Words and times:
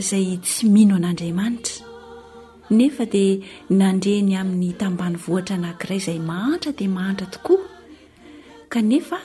zay 0.00 0.36
tsy 0.42 0.68
mino 0.70 0.94
an'andriamanitra 0.96 1.84
nefa 2.76 3.04
dia 3.12 3.36
nandreny 3.80 4.32
amin'ny 4.40 4.70
tambany 4.80 5.16
vohatra 5.24 5.54
anankiray 5.58 5.96
izay 6.00 6.18
mahantra 6.30 6.70
dia 6.78 6.90
mahantra 6.96 7.26
tokoa 7.34 7.66
ka 8.72 8.80
nefa 8.90 9.18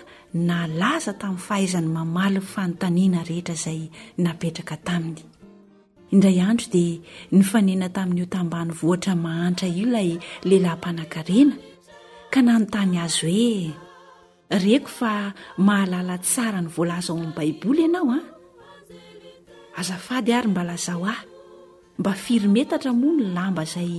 nalaza 0.47 1.13
tamin'ny 1.21 1.44
fahaizany 1.47 1.89
mamalyny 1.95 2.41
fanontaniana 2.53 3.20
rehetra 3.30 3.53
izay 3.59 3.81
napetraka 4.23 4.75
taminy 4.88 5.21
indray 6.13 6.38
andro 6.49 6.67
dia 6.75 6.95
ny 7.35 7.41
fanena 7.52 7.88
tamin'io 7.97 8.27
tambany 8.35 8.72
vohatra 8.80 9.13
mahantra 9.25 9.67
io 9.69 9.75
ilay 9.85 10.09
lehilahy 10.47 10.75
mpanan-karena 10.77 11.53
ka 12.33 12.39
nanontany 12.45 12.95
azy 13.05 13.25
hoe 13.25 13.49
reko 14.63 14.89
fa 14.99 15.11
mahalala 15.67 16.16
tsara 16.27 16.59
ny 16.64 16.69
voalaza 16.75 17.09
ao 17.11 17.17
amin'n 17.19 17.36
baiboly 17.38 17.83
ianaoa 17.88 18.16
ah? 18.19 18.30
azafady 19.80 20.33
ary 20.33 20.47
mbalazao 20.47 21.05
ahy 21.05 21.22
mba 22.00 22.14
firy 22.14 22.47
metatra 22.47 22.91
moa 22.94 23.11
no 23.17 23.23
n 23.25 23.33
lamba 23.36 23.61
izay 23.67 23.94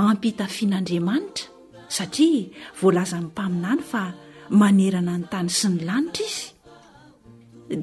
ampyhitafian'andriamanitra 0.00 1.46
satria 1.96 2.50
voalaza 2.78 3.16
nyy 3.20 3.26
mpaminany 3.32 3.82
fa 3.90 4.02
manerana 4.60 5.12
ny 5.20 5.24
tany 5.32 5.50
sy 5.58 5.66
ny 5.70 5.76
lanitra 5.88 6.26
izy 6.28 6.44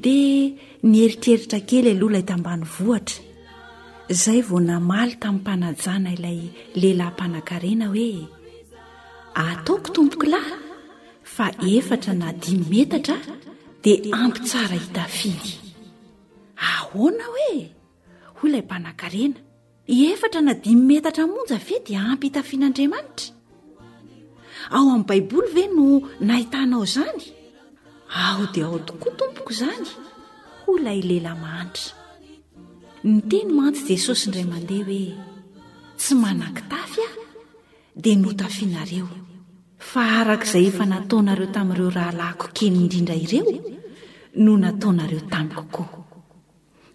dia 0.02 0.54
nieritreritra 0.90 1.58
kely 1.68 1.86
ialoha 1.92 2.10
ilay 2.12 2.26
tambany 2.30 2.64
vohatra 2.74 3.18
izay 4.12 4.40
vo 4.48 4.56
namaly 4.68 5.12
tamin'ny 5.22 5.40
mpanajana 5.42 6.10
ilay 6.16 6.40
lehilahympanan-karena 6.80 7.86
hoe 7.94 8.10
ataoko 9.48 9.88
tompokolahy 9.94 10.54
fa 11.34 11.46
efatra 11.76 12.12
na 12.20 12.28
dimy 12.42 12.64
metatra 12.72 13.16
dia 13.82 14.10
ampy 14.24 14.40
tsara 14.48 14.76
hitafiy 14.82 15.38
ahoana 16.72 17.24
hoe 17.32 17.54
hoy 18.38 18.48
ilay 18.50 18.62
mpanan-karena 18.66 19.38
efatra 20.10 20.40
nadimy 20.46 20.82
metatra 20.90 21.24
monjy 21.34 21.54
ave 21.58 21.76
dia 21.86 22.00
ampyhitafian'andriamanitra 22.12 23.28
ao 24.76 24.86
amin'ny 24.94 25.06
baiboly 25.08 25.48
ve 25.56 25.64
no 25.76 25.86
nahitanao 26.28 26.82
izany 26.88 27.22
aho 28.22 28.42
dia 28.54 28.64
ao 28.70 28.78
tokoa 28.88 29.12
tompoko 29.18 29.50
izany 29.56 29.88
hoy 30.62 30.76
ilay 30.80 31.00
lehilay 31.08 31.36
mahanitra 31.44 31.94
ny 33.08 33.16
teny 33.30 33.50
mantsy 33.58 33.84
i 33.88 33.90
jesosy 33.96 34.24
indray 34.26 34.46
mandeha 34.52 34.84
hoe 34.90 35.02
tsy 36.00 36.12
manankitafy 36.22 37.00
aho 37.10 37.20
dia 38.02 38.14
notafianareo 38.22 39.08
fa 39.90 40.00
araka 40.20 40.46
izay 40.48 40.66
efa 40.70 40.84
nataonareo 40.92 41.48
tamin'ireo 41.54 41.90
rahalahyko 41.98 42.46
kelyy 42.56 42.76
indrindra 42.84 43.14
ireo 43.24 43.46
no 44.44 44.52
nataonareo 44.64 45.22
tamikokoa 45.32 46.05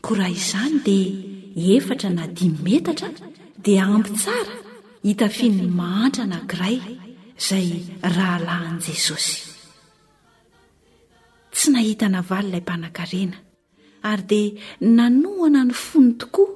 kora 0.05 0.27
izany 0.38 0.75
dia 0.81 1.78
efatra 1.78 2.09
na 2.17 2.25
dim 2.38 2.53
metatra 2.66 3.09
dia 3.66 3.84
ampy 3.94 4.12
tsara 4.23 4.56
hitafinony 5.06 5.69
mahantra 5.79 6.23
nankiray 6.31 6.78
izay 7.41 7.67
rahalahin'i 8.16 8.81
jesosy 8.88 9.35
tsy 11.56 11.67
nahita 11.73 12.06
navalyilay 12.16 12.63
mpanan-karena 12.66 13.38
ary 14.09 14.25
dia 14.31 14.47
nanoana 14.97 15.62
ny 15.69 15.73
fony 15.88 16.12
tokoa 16.22 16.56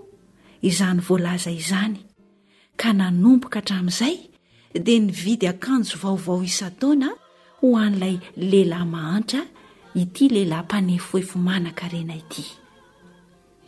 izany 0.70 1.00
voalaza 1.08 1.52
izany 1.62 1.96
ka 2.80 2.90
nanomboka 3.00 3.58
hatramin'izay 3.62 4.16
dia 4.86 5.00
ny 5.06 5.10
vidy 5.22 5.48
akanjo 5.54 5.96
vaovao 6.04 6.40
isataona 6.50 7.10
ho 7.62 7.68
an'ilay 7.86 8.16
lehilahy 8.50 8.88
mahantra 8.96 9.42
ity 10.02 10.24
lehilahy 10.34 10.66
mpanefoefo 10.68 11.36
manan-karena 11.48 12.16
ity 12.24 12.46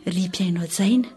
ry 0.06 0.26
mpiaino 0.28 0.60
ajaina 0.62 1.08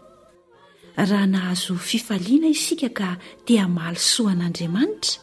raha 0.96 1.26
nahazo 1.26 1.74
fifaliana 1.76 2.48
isika 2.56 2.88
ka 2.98 3.16
tea 3.46 3.66
malysoan'andriamanitra 3.76 5.20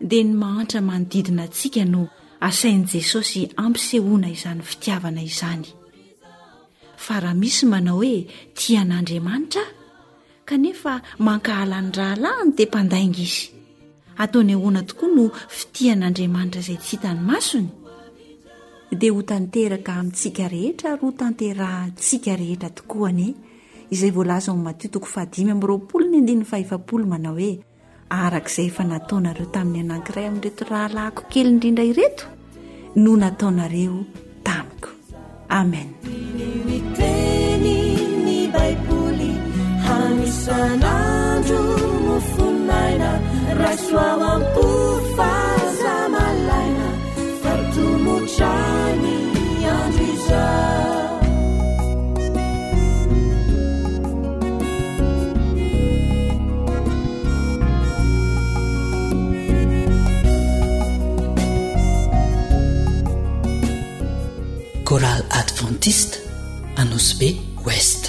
dia 0.00 0.24
ny 0.24 0.32
mahantra 0.42 0.80
manodidina 0.80 1.42
antsika 1.46 1.84
no 1.84 2.08
asain'i 2.40 2.86
jesosy 2.92 3.48
ampisehoana 3.56 4.28
izany 4.30 4.62
fitiavana 4.62 5.22
izany 5.22 5.66
fa 6.96 7.20
raha 7.20 7.34
misy 7.40 7.64
manao 7.66 7.96
hoe 8.00 8.26
tian'andriamanitra 8.58 9.62
aho 9.62 9.72
kanefa 10.48 10.92
manka 11.18 11.52
hala 11.54 11.78
ny 11.82 11.90
rahalahiny 11.98 12.52
dia 12.56 12.66
mpandainga 12.66 13.20
izy 13.28 13.44
ataony 14.22 14.54
hoana 14.54 14.82
tokoa 14.88 15.08
no 15.16 15.24
fitihan'andriamanitra 15.56 16.60
izay 16.60 16.78
tsy 16.80 16.90
hitany 16.90 17.20
masony 17.30 17.68
dia 18.96 19.12
ho 19.12 19.22
tanteraka 19.24 19.92
amin'nytsika 19.96 20.44
rehetra 20.52 20.90
ry 20.96 21.00
ho 21.04 21.10
tanteratsika 21.18 22.32
rehetra 22.36 22.68
tokoany 22.76 23.28
izay 23.94 24.10
voalaza 24.12 24.52
in'nmatio 24.52 24.88
toko 24.92 25.06
fadimy 25.06 25.50
amiroapolo 25.54 26.04
ny 26.12 26.20
dinn 26.26 26.44
faefapolo 26.44 27.04
manao 27.08 27.32
hoe 27.32 27.62
araka 28.24 28.50
izay 28.52 28.66
efa 28.70 28.84
nataonareo 28.92 29.46
tamin'ny 29.54 29.82
anankiray 29.90 30.26
amin'nreto 30.26 30.64
rahalahko 30.72 31.22
kely 31.32 31.48
indrindra 31.52 31.84
ireto 31.92 32.26
no 33.00 33.16
nataonareo 33.16 33.96
tamiko 34.44 34.88
ameni 35.48 35.96
coral 64.84 65.24
adventiste 65.30 66.18
a 66.76 66.84
nous 66.84 67.18
b 67.18 67.38
west 67.64 68.01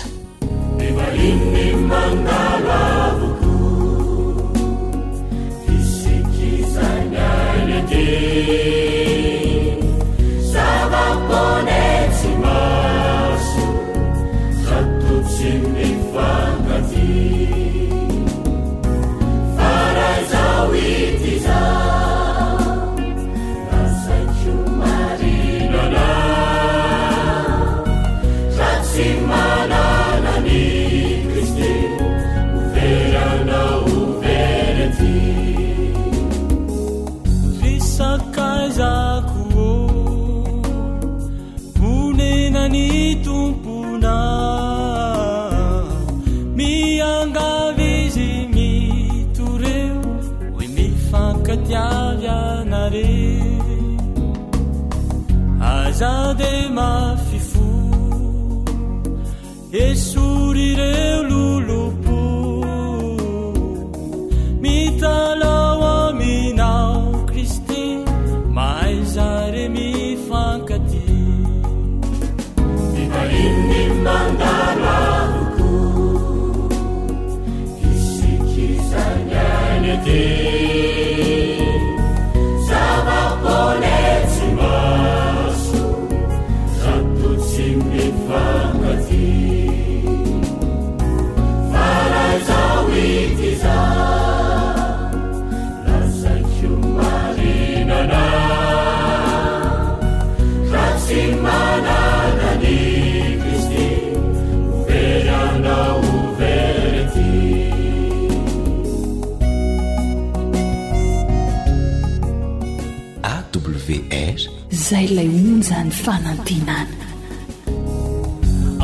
fanantinana 116.06 117.06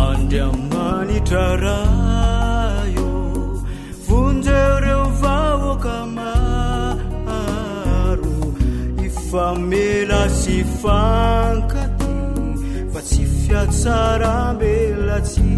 andriamanitra 0.08 1.44
raha 1.64 2.86
eo 2.98 3.14
vonjereo 4.08 5.04
vahoka 5.24 5.96
maharo 6.16 8.36
ifamelasy 9.08 10.58
fankaty 10.82 12.12
fa 12.94 13.02
tsy 13.08 13.24
fiatsarambelatsy 13.42 15.50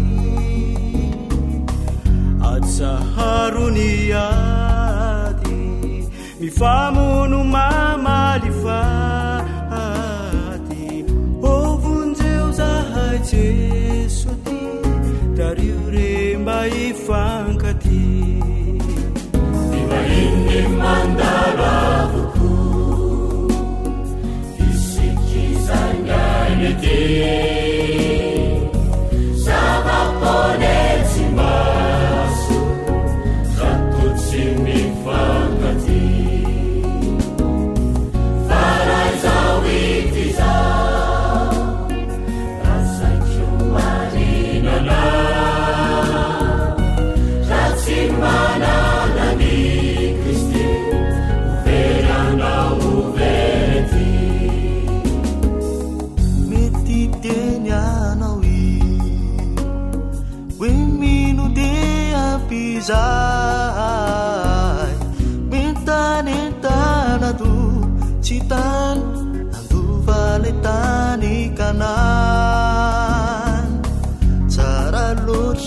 atsaharo 2.52 3.66
ny 3.78 3.86
ady 4.26 5.58
mifamono 6.40 7.38
mamalifa 7.54 8.78
说 14.08 14.30
ttrrb 14.44 16.94
放 17.06 17.08
kt 17.58 17.86
满 20.78 20.80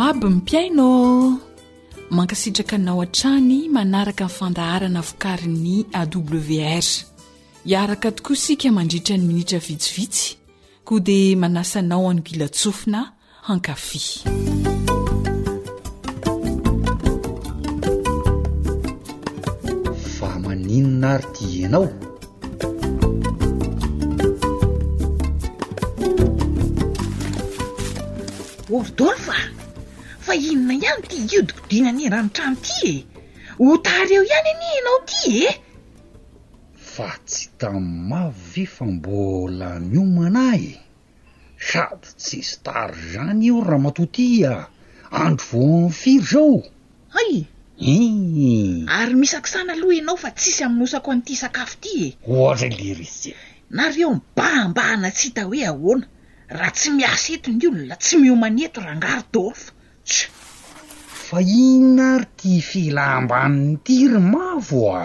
maby 0.00 0.26
mi 0.28 0.40
piaina 0.40 0.82
mankasitraka 2.10 2.78
nao 2.78 3.00
an-trany 3.02 3.68
manaraka 3.72 4.24
ny 4.24 4.30
fandaharana 4.38 5.00
vokariny 5.00 5.84
awr 5.98 6.84
hiaraka 7.64 8.10
tokoa 8.12 8.36
sika 8.36 8.72
mandritra 8.72 9.16
ny 9.18 9.26
minitra 9.28 9.58
vitsivitsy 9.58 10.36
koa 10.84 11.00
dia 11.04 11.36
manasanao 11.36 12.08
anygilatsofina 12.10 13.12
hankafy 13.42 14.00
famaninona 20.18 21.10
ary 21.14 21.24
ti 21.34 21.64
anao 21.64 21.88
ainona 30.30 30.72
ihany 30.74 31.02
ty 31.10 31.16
io 31.34 31.40
dikodinanirany 31.48 32.28
trano 32.36 32.58
ity 32.62 32.92
e 33.62 33.64
ho 33.66 33.74
tary 33.86 34.14
eo 34.16 34.24
ihany 34.28 34.50
ani 34.54 34.68
anao 34.80 34.98
ty 35.10 35.24
e 35.44 35.52
fa 36.94 37.10
tsy 37.28 37.42
tamy 37.60 37.82
mavefa 38.10 38.84
mbola 38.96 39.68
miomana 39.90 40.46
y 40.56 40.68
sady 41.70 42.06
tsy 42.22 42.38
sytary 42.50 42.98
zany 43.12 43.42
eo 43.50 43.58
raha 43.68 43.84
matotya 43.84 44.52
andro 45.24 45.44
vo 45.48 45.62
am'y 45.78 45.96
firy 46.00 46.26
zao 46.32 46.52
ay 47.22 47.32
e 47.94 47.98
ary 49.00 49.14
misakisana 49.20 49.70
aloha 49.76 49.94
ianao 49.98 50.18
fa 50.24 50.30
tsisy 50.38 50.60
ami'nosako 50.66 51.06
an'ity 51.14 51.34
sakafo 51.42 51.74
ty 51.84 51.94
e 52.06 52.08
ohatra 52.38 52.68
lirzy 52.78 53.30
nareo 53.76 54.10
mbahmbahana 54.18 55.08
ts 55.14 55.20
ihita 55.24 55.42
hoe 55.48 55.60
ahoana 55.70 56.06
raha 56.58 56.72
tsy 56.76 56.88
mias 56.96 57.22
etony 57.34 57.62
olona 57.70 57.94
tsy 58.02 58.14
miomany 58.22 58.60
eto 58.66 58.78
rahangaro 58.86 59.22
tfa 59.34 59.66
fa 61.26 61.38
inona 61.68 62.04
ary 62.16 62.26
ti 62.38 62.54
filambaninyity 62.68 63.96
ry 64.12 64.18
mavo 64.34 64.80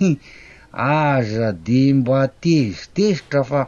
e 0.07 0.09
aza 1.01 1.47
de 1.67 1.81
mba 1.99 2.19
tezitezitra 2.43 3.41
fa 3.49 3.61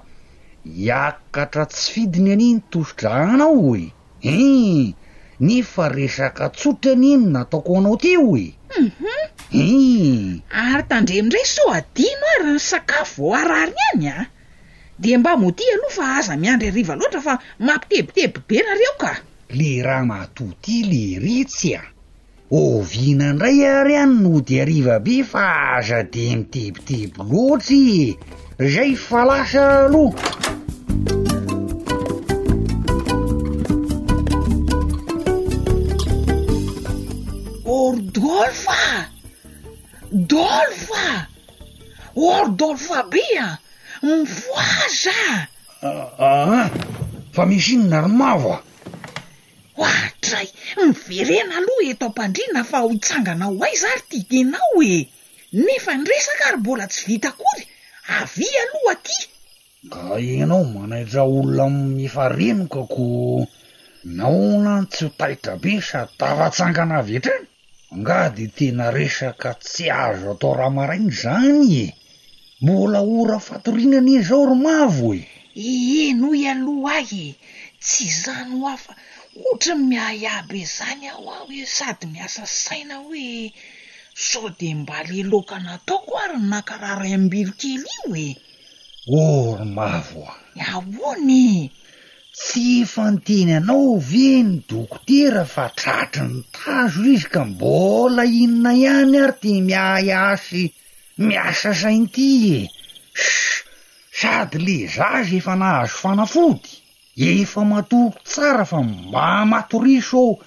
iakatra 0.88 1.64
tsy 1.74 1.88
fidiny 1.94 2.30
aniny 2.36 2.60
tosodrahanao 2.72 3.56
oe 3.72 3.86
e 3.92 3.94
eh, 4.32 4.88
nefa 5.46 5.86
resaka 5.98 6.46
tsotry 6.58 6.92
anyiny 6.96 7.26
nataoko 7.36 7.72
anao 7.80 7.96
ty 8.04 8.12
o 8.26 8.28
mhm. 8.38 8.50
e 9.13 9.13
e 9.54 10.42
ary 10.52 10.84
tandre 10.90 11.16
amindray 11.20 11.46
soadino 11.56 12.26
ah 12.34 12.38
raha 12.42 12.52
ny 12.58 12.62
sakafo 12.70 13.22
vao 13.30 13.36
arary 13.40 13.76
any 13.94 14.08
a 14.10 14.20
de 15.00 15.12
mba 15.18 15.34
moti 15.42 15.64
aloha 15.74 15.96
fa 15.98 16.06
aza 16.20 16.34
miandry 16.42 16.68
ariva 16.72 16.94
loatra 17.00 17.22
fa 17.28 17.34
mampitebiteby 17.68 18.40
be 18.48 18.58
nareo 18.68 18.94
ka 19.02 19.12
le 19.60 19.72
raha 19.88 20.06
matoty 20.12 20.76
le 20.92 21.04
ritsy 21.26 21.72
a 21.78 21.82
oviana 22.60 23.28
ndray 23.34 23.60
ary 23.76 23.96
any 24.04 24.16
nodiarivabe 24.24 25.16
fa 25.32 25.46
aza 25.78 26.00
de 26.14 26.26
mitebiteby 26.38 27.18
loatry 27.30 28.18
zay 28.74 28.92
falasa 29.08 29.62
aloha 29.86 30.30
ordolfa 37.82 38.80
dolfa 40.14 41.28
or 42.16 42.50
dolfa 42.54 43.02
be 43.10 43.22
a 43.40 43.58
mifoaza 44.06 45.48
aah 45.82 46.10
ah, 46.20 46.44
ah. 46.54 46.70
fa 47.34 47.44
misy 47.50 47.74
inona 47.74 48.02
rymava 48.06 48.54
hoatray 49.78 50.48
miverena 50.86 51.54
aloha 51.58 51.84
eto 51.94 52.06
ampandriona 52.10 52.62
fa 52.70 52.78
ho 52.84 52.88
hitsanganaoho 52.94 53.58
ay 53.68 53.76
zary 53.82 54.02
ti 54.12 54.18
tenao 54.30 54.78
e 54.86 54.96
nefa 55.66 55.92
nresaka 55.98 56.46
ry 56.54 56.58
mbola 56.62 56.86
tsy 56.88 57.04
vita 57.10 57.32
kory 57.40 57.64
avia 58.20 58.60
aloha 58.66 58.94
ty 59.06 59.18
ga 59.92 60.14
ianao 60.30 60.64
manaitra 60.76 61.24
olona 61.38 62.02
efa 62.06 62.26
renokako 62.38 63.06
naona 64.18 64.74
tsy 64.94 65.04
ho 65.06 65.10
tahitra 65.18 65.54
be 65.62 65.74
say 65.88 66.06
tavatsangana 66.20 67.02
avetra 67.02 67.34
ngady 68.00 68.46
tena 68.58 68.88
resaka 68.96 69.52
tsy 69.64 69.86
azo 70.06 70.26
atao 70.34 70.54
raha 70.58 70.72
marainy 70.78 71.12
zany 71.22 71.74
e 71.86 71.88
mbola 72.64 73.00
ora 73.20 73.38
fatorinana 73.48 74.12
e 74.18 74.20
zao 74.28 74.40
ormavo 74.46 75.10
e 75.22 75.26
ie 75.74 76.06
noy 76.22 76.42
aloha 76.52 76.92
ahy 77.02 77.24
e 77.30 77.34
tsy 77.86 78.08
zany 78.24 78.50
ho 78.58 78.66
afa 78.76 78.94
otryny 79.50 79.84
mihay 79.90 80.24
aby 80.38 80.60
zany 80.78 81.06
aho 81.14 81.24
ah 81.38 81.42
he 81.52 81.62
sady 81.78 82.06
miasa 82.14 82.44
saina 82.64 82.96
hoe 83.06 83.30
sao 84.28 84.48
de 84.60 84.70
mba 84.80 84.98
lelokana 85.10 85.70
ataoko 85.78 86.14
ary 86.24 86.38
ny 86.42 86.48
nakarah 86.54 86.96
ray 87.02 87.14
aminybilo 87.18 87.52
kely 88.10 88.34
io 89.12 89.22
e 89.32 89.38
ormavo 89.56 90.22
a 90.32 90.36
ahoany 90.62 91.46
e? 91.58 91.72
tsy 92.44 92.84
fanteny 92.86 93.54
anao 93.58 93.96
ve 94.00 94.44
ny 94.44 94.52
dokotera 94.68 95.46
fa 95.48 95.66
tratry 95.80 96.28
ny 96.28 96.42
tazo 96.56 97.02
izy 97.14 97.28
ka 97.34 97.42
mbola 97.50 98.24
inona 98.28 98.72
ihany 98.84 99.16
ary 99.24 99.36
ti 99.42 99.52
miahy 99.68 100.12
asy 100.32 100.64
miasa 101.28 101.70
sainty 101.82 102.28
e 102.56 102.58
ss 103.20 103.64
sady 104.20 104.58
le 104.66 104.78
zaza 104.96 105.34
efa 105.40 105.54
nahazo 105.62 105.96
fanafody 106.02 106.70
efa 107.32 107.62
matoko 107.72 108.18
tsara 108.30 108.64
fa 108.72 108.80
mba 108.88 109.28
matori 109.52 109.96
so 110.10 110.24
ao 110.36 110.42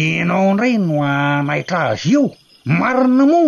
enao 0.00 0.48
ndray 0.54 0.74
no 0.86 0.94
anaitra 1.14 1.80
azy 1.92 2.12
eo 2.18 2.26
marina 2.80 3.24
mo 3.32 3.44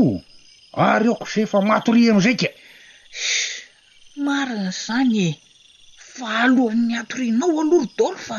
ary 0.88 1.06
okoiza 1.14 1.38
efa 1.44 1.58
matori 1.70 2.02
amin'izai 2.10 2.38
ka 2.42 2.48
s 3.18 3.24
marina 4.24 4.70
zany 4.84 5.16
e 5.26 5.28
fa 6.18 6.28
alory 6.44 6.78
ny 6.88 6.92
atorinao 7.00 7.52
alorodalo 7.62 8.18
fa 8.28 8.38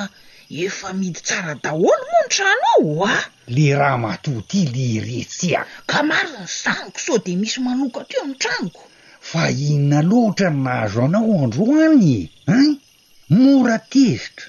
efa 0.64 0.90
midy 1.00 1.20
tsara-dahola 1.28 2.06
moa 2.10 2.20
ny 2.24 2.30
trano 2.34 2.68
ao 2.76 2.90
a 3.14 3.16
le 3.56 3.68
raha 3.80 3.98
matoaty 4.06 4.62
le 4.74 4.88
retsi 5.08 5.48
a 5.60 5.62
ka 5.90 5.98
maro 6.10 6.32
ny 6.44 6.48
saniko 6.62 7.00
sao 7.04 7.18
de 7.26 7.34
misy 7.40 7.60
manoka 7.66 8.00
teo 8.10 8.24
mi' 8.30 8.40
tranoko 8.44 8.82
fa 9.30 9.44
ina 9.72 10.00
loatra 10.10 10.50
n 10.54 10.58
nahazo 10.66 10.98
anao 11.08 11.32
andro 11.44 11.64
any 11.88 12.08
en 12.58 12.68
mora 13.42 13.78
tezitra 13.94 14.46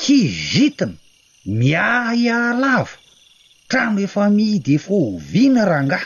kizitina 0.00 0.96
miah 1.58 2.08
ialava 2.24 2.94
trano 3.70 3.98
efa 4.06 4.22
midy 4.36 4.70
efaoviana 4.78 5.62
rangah 5.72 6.04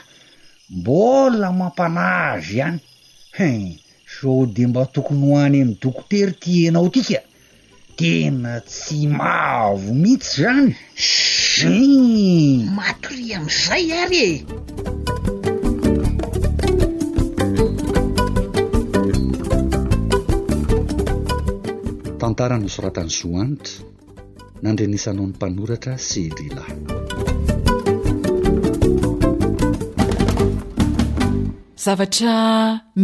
mbola 0.79 1.47
mampanahazy 1.59 2.57
ihany 2.57 2.83
he 3.39 3.51
de 4.47 4.67
mba 4.67 4.87
tokony 4.87 5.21
ho 5.23 5.37
any 5.39 5.61
amin'y 5.61 5.77
dokotery 5.81 6.33
ti 6.43 6.69
anao 6.69 6.89
tika 6.89 7.21
tena 7.97 8.61
tsy 8.69 9.07
maavo 9.19 9.89
mihitsy 10.03 10.43
zany 10.43 10.69
zen 11.57 12.65
matori 12.77 13.27
ami'izay 13.37 13.87
ary 14.03 14.25
e 14.37 14.45
tantara 22.21 22.57
nosoratany 22.63 23.11
zoanitra 23.19 23.77
nandrenisanao 24.63 25.25
'ny 25.27 25.33
mpanoratra 25.37 25.95
sy 26.09 26.23
lilahy 26.37 26.79
zavatra 31.87 32.35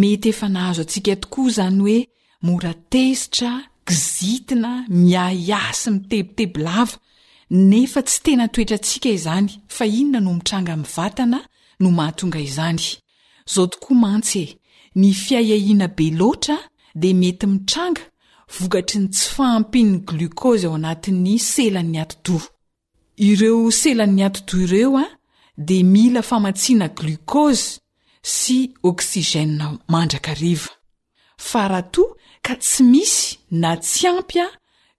mety 0.01 0.29
efa 0.33 0.49
nahazo 0.55 0.83
atsika 0.87 1.15
tokoa 1.23 1.51
zany 1.57 1.81
hoe 1.87 1.99
moratezitra 2.47 3.51
gizitina 3.89 4.71
miayasy 5.01 5.89
mitebitebolava 5.95 6.95
nefa 7.71 8.01
tsy 8.09 8.19
tena 8.25 8.45
toetra 8.55 8.77
atsika 8.81 9.09
izany 9.17 9.49
fa 9.75 9.85
inona 10.01 10.21
no 10.25 10.33
mitranga 10.39 10.73
mi 10.81 10.87
vatana 10.97 11.39
no 11.81 11.89
mahatonga 11.99 12.39
izany 12.49 12.83
zao 13.53 13.65
tokoa 13.73 13.95
mantsy 14.05 14.39
e 14.43 14.51
ny 15.01 15.09
fiayahina 15.23 15.87
be 15.97 16.07
loatra 16.21 16.57
de 17.01 17.09
mety 17.21 17.47
mitranga 17.53 18.03
vokatry 18.61 18.99
ny 19.03 19.07
tsy 19.15 19.27
faampininy 19.37 19.99
glokozy 20.09 20.67
ao 20.67 20.75
anatiny 20.79 21.35
selan'ny 21.51 21.99
ato 22.05 22.17
do 22.27 22.37
ireo 23.29 23.61
selan'ny 23.81 24.23
ato 24.29 24.41
-do 24.49 24.57
ireo 24.67 24.93
a 25.05 25.07
de 25.67 25.77
mila 25.93 26.23
famatsiana 26.31 26.87
glokozy 26.99 27.69
sy 28.23 28.59
oksigèna 28.83 29.67
mandraka 29.93 30.35
riva 30.41 30.73
farato 31.39 32.03
ka 32.47 32.55
tsy 32.62 32.83
misy 32.93 33.23
na 33.61 33.71
tsy 33.83 34.03
ampy 34.11 34.39
a 34.47 34.47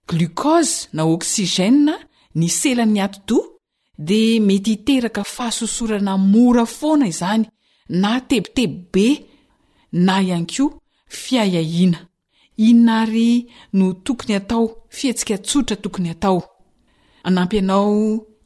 glikozy 0.08 0.74
na 0.96 1.02
oksigèna 1.14 1.94
niselany 2.40 2.98
ato 3.06 3.20
do 3.28 3.38
de 4.08 4.20
mety 4.46 4.70
hiteraka 4.74 5.22
fahasosorana 5.34 6.12
mora 6.32 6.64
foana 6.76 7.06
izany 7.12 7.44
na 8.02 8.10
tebitebi 8.28 8.82
be 8.92 9.06
na 10.06 10.14
iankoa 10.28 10.76
fiayahina 11.22 12.00
inary 12.68 13.30
no 13.78 13.84
tokony 14.04 14.32
hatao 14.38 14.64
fihatsika 14.96 15.36
tsotra 15.46 15.76
tokony 15.82 16.08
atao 16.14 16.40
anampy 17.26 17.56
anao 17.62 17.94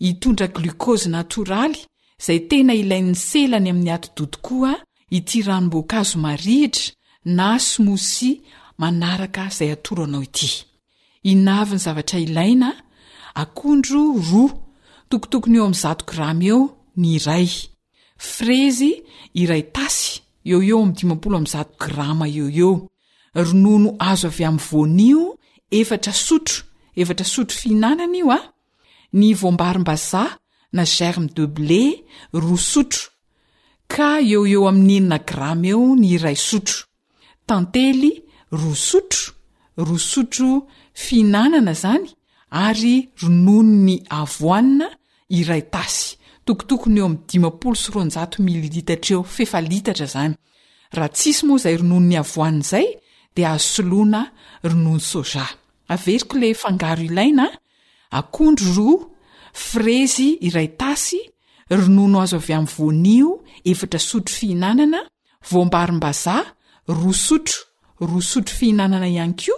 hitondra 0.04 0.46
glokozy 0.56 1.08
natoraly 1.10 1.80
zay 2.24 2.40
tena 2.50 2.72
ilain'ny 2.82 3.14
selany 3.30 3.68
amin'ny 3.72 3.90
ato 3.96 4.08
dodoko 4.16 4.56
a 4.72 4.74
ity 5.16 5.38
ranomboakazo 5.46 6.16
marihitra 6.24 6.84
na 7.36 7.48
somosy 7.68 8.30
manaraka 8.80 9.44
zay 9.56 9.70
atoro 9.76 10.02
anao 10.06 10.22
ity 10.28 10.50
inaviny 11.32 11.80
zavatra 11.84 12.18
ilaina 12.26 12.68
akondro 13.42 14.00
roa 14.30 14.50
tokotokony 15.08 15.56
eo 15.60 15.66
am' 15.70 15.80
zato 15.84 16.04
grama 16.10 16.44
eo 16.50 16.60
ny 17.00 17.06
iray 17.18 17.48
frezy 18.32 18.92
iray 19.42 19.62
tasy 19.76 20.10
eo 20.50 20.58
eo 20.70 20.78
m5zao 20.88 21.68
grama 21.82 22.26
eo 22.38 22.46
eo 22.62 22.72
ronono 23.46 23.90
azo 24.10 24.28
avy 24.30 24.44
ami'ny 24.48 24.66
vonio 24.68 25.22
efatra 25.78 26.12
sotro 26.26 26.58
efatra 27.00 27.26
sotro 27.34 27.54
fihinanana 27.60 28.16
io 28.20 28.28
a 28.38 28.40
ny 29.20 29.28
vombarimbazaa 29.40 30.28
na 30.74 30.84
germe 30.84 31.28
deble 31.36 31.80
roa 32.34 32.58
sotro 32.58 33.04
ka 33.92 34.08
eo 34.32 34.42
eo 34.54 34.62
amin'nyenina 34.70 35.18
gram 35.28 35.60
eo 35.72 35.84
ny 36.00 36.08
iray 36.16 36.36
sotro 36.48 36.80
tantely 37.48 38.10
roa 38.60 38.74
sotro 38.88 39.22
ro 39.86 39.96
sotro 40.10 40.50
fihinanana 41.02 41.72
zany 41.82 42.08
ary 42.66 42.96
ronono 43.22 43.72
ny 43.86 43.96
avoanina 44.20 44.88
iray 45.38 45.62
tasy 45.74 46.08
tokotokony 46.46 46.98
eo 47.00 47.06
aminy 47.06 47.46
5smil 47.62 48.70
litatra 48.74 49.12
eo 49.14 49.22
fefalitatra 49.34 50.06
zany 50.14 50.34
rahatsisy 50.96 51.42
moa 51.46 51.58
izay 51.60 51.76
ronono 51.78 52.02
ny 52.10 52.16
avoanna 52.24 52.62
zay 52.70 52.86
de 53.34 53.42
asoloana 53.54 54.20
ronony 54.68 55.00
soja 55.10 55.44
averiko 55.94 56.34
le 56.40 56.48
fangaro 56.62 57.02
ilaina 57.06 57.46
akondro 58.18 58.72
roa 58.78 59.14
frezy 59.56 60.30
iray 60.46 60.68
tasy 60.76 61.20
ronono 61.72 62.20
azo 62.20 62.36
avy 62.36 62.52
amin'ny 62.52 62.74
vonio 62.76 63.30
efatra 63.70 63.98
sotro 63.98 64.32
fihinanana 64.38 65.00
voambarim-bazaha 65.50 66.44
ro 66.96 67.10
sotro 67.26 67.58
roa 68.08 68.22
sotro 68.30 68.54
fihinanana 68.58 69.08
ihany 69.10 69.32
ko 69.42 69.56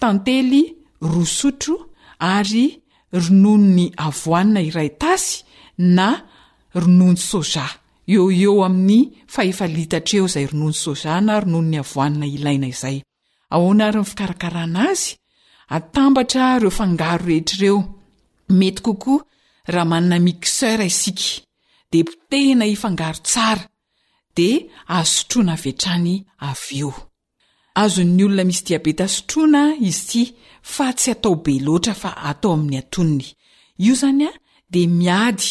tantely 0.00 0.62
ro 1.10 1.22
sotro 1.38 1.74
ary 2.18 2.66
ronono 3.12 3.76
ny 3.76 3.84
avoanina 4.08 4.60
iraytasy 4.70 5.32
na 5.96 6.08
ronono 6.82 7.18
soja 7.30 7.66
ee 8.08 8.16
eo 8.46 8.56
amin'ny 8.68 9.02
fahefalitatra 9.34 10.14
eo 10.18 10.26
zay 10.34 10.46
ronono 10.50 10.72
soja 10.84 11.14
na 11.26 11.32
ronono 11.42 11.68
ny 11.72 11.78
avoanina 11.84 12.26
ilaina 12.36 12.66
izay 12.74 12.96
ahona 13.54 13.82
ary'ny 13.88 14.08
fikarakarana 14.10 14.80
azy 14.90 15.10
atambatra 15.76 16.58
reo 16.62 16.72
fangaro 16.80 17.24
rehetrreo 17.30 17.78
mety 18.50 18.82
kokoa 18.82 19.24
raha 19.66 19.84
manana 19.84 20.18
miksera 20.18 20.84
isika 20.84 21.22
depotena 21.92 22.64
ifangaro 22.74 23.18
tsara 23.28 23.64
de 24.36 24.48
asotroana 24.98 25.52
avetrany 25.56 26.14
av 26.48 26.60
io 26.80 26.92
azon'ny 27.82 28.22
olona 28.26 28.44
misy 28.48 28.62
diabeta 28.68 29.04
sotroana 29.16 29.62
izy 29.88 30.02
ty 30.10 30.22
fa 30.74 30.86
tsy 30.98 31.08
ataobe 31.14 31.54
loatra 31.66 31.94
fa 32.02 32.10
atao 32.30 32.52
amin'ny 32.56 32.76
atonny 32.82 33.26
io 33.86 33.94
zany 34.02 34.22
a 34.28 34.32
di 34.72 34.82
miady 35.00 35.46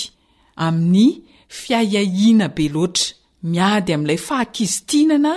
amin'ny 0.65 1.07
fiahahina 1.59 2.47
be 2.55 2.65
loatra 2.75 3.05
miady 3.51 3.91
amilay 3.95 4.19
fahakizitinana 4.27 5.33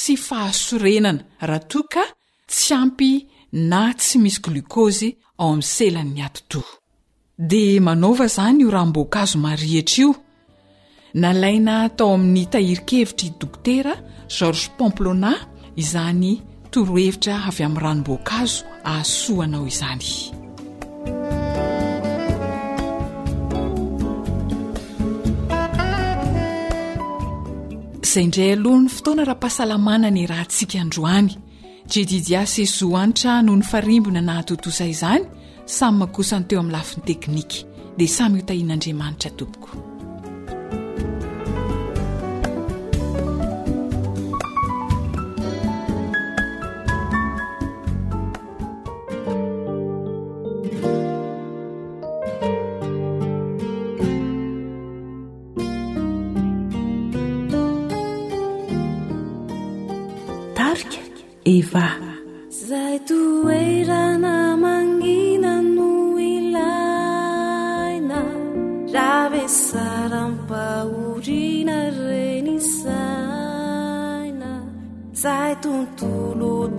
sy 0.00 0.12
fahasorenana 0.26 1.22
raha 1.48 1.62
toa 1.70 1.84
ka 1.94 2.04
tsy 2.50 2.70
ampy 2.80 3.10
na 3.70 3.80
tsy 4.00 4.16
misy 4.22 4.40
glikozy 4.44 5.08
ao 5.40 5.50
amy 5.54 5.64
selanny 5.74 6.20
ato 6.28 6.60
dia 7.46 7.80
manaova 7.80 8.28
zany 8.28 8.60
io 8.60 8.68
raomboankazo 8.70 9.38
marihatra 9.40 9.94
io 10.02 10.10
nalaina 11.22 11.74
atao 11.86 12.12
amin'ny 12.18 12.44
tahirikevitra 12.52 13.28
dokotera 13.40 13.92
george 14.38 14.64
pomplona 14.76 15.32
izany 15.82 16.34
torohevitra 16.72 17.34
avy 17.48 17.62
amin'ny 17.64 17.80
ranomboankazo 17.84 18.60
ahasoanao 18.92 19.64
izany 19.72 20.04
izay 28.04 28.22
indray 28.26 28.52
alohan'ny 28.58 28.88
fotoana 28.96 29.24
raha 29.30 29.36
mpahasalamanany 29.40 30.26
raha 30.32 30.44
ntsika 30.50 30.76
androany 30.84 31.28
dedidia 31.92 32.44
seso 32.54 32.86
anitra 33.00 33.40
noho 33.44 33.56
ny 33.56 33.62
farimbona 33.70 34.20
nahatotosa 34.28 34.84
izany 34.92 35.24
samy 35.72 35.98
mahkosany 36.02 36.44
teo 36.50 36.60
amin'ny 36.60 36.72
lafiny 36.74 37.02
teknika 37.06 37.62
dia 37.98 38.08
samy 38.08 38.40
hotahian'andriamanitra 38.40 39.30
toboko 39.38 39.70
tarka 60.58 61.00
eva 61.56 61.86
zayto 62.66 63.18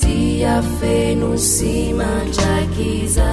dia 0.00 0.56
feno 0.78 1.30
si 1.50 1.72
mandraki 1.98 2.90
za 3.16 3.32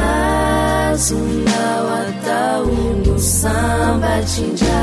azonaoatao 0.06 2.84
no 3.04 3.14
samba 3.40 4.14
cinja 4.32 4.80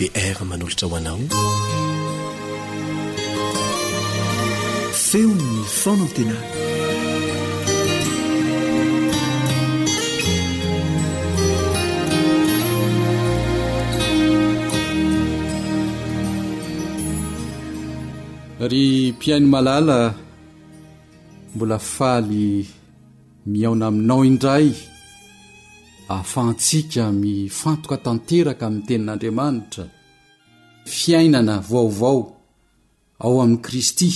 ve 0.00 0.06
re 0.14 0.44
manolotra 0.50 0.86
hoanao 0.88 1.18
feony 5.08 5.50
fanatenana 5.80 6.48
ry 18.70 19.12
mpiaino 19.12 19.46
malala 19.54 20.14
mbola 21.54 21.78
faly 21.78 22.46
miaona 23.46 23.86
aminao 23.86 24.24
indray 24.24 24.68
afahantsika 26.18 27.04
mifantoka 27.22 27.96
tanteraka 28.04 28.64
amin'ny 28.66 28.86
tenin'andriamanitra 28.88 29.84
fiainana 30.96 31.56
vaovao 31.70 32.18
ao 33.24 33.40
amin'i 33.44 33.62
kristy 33.62 34.10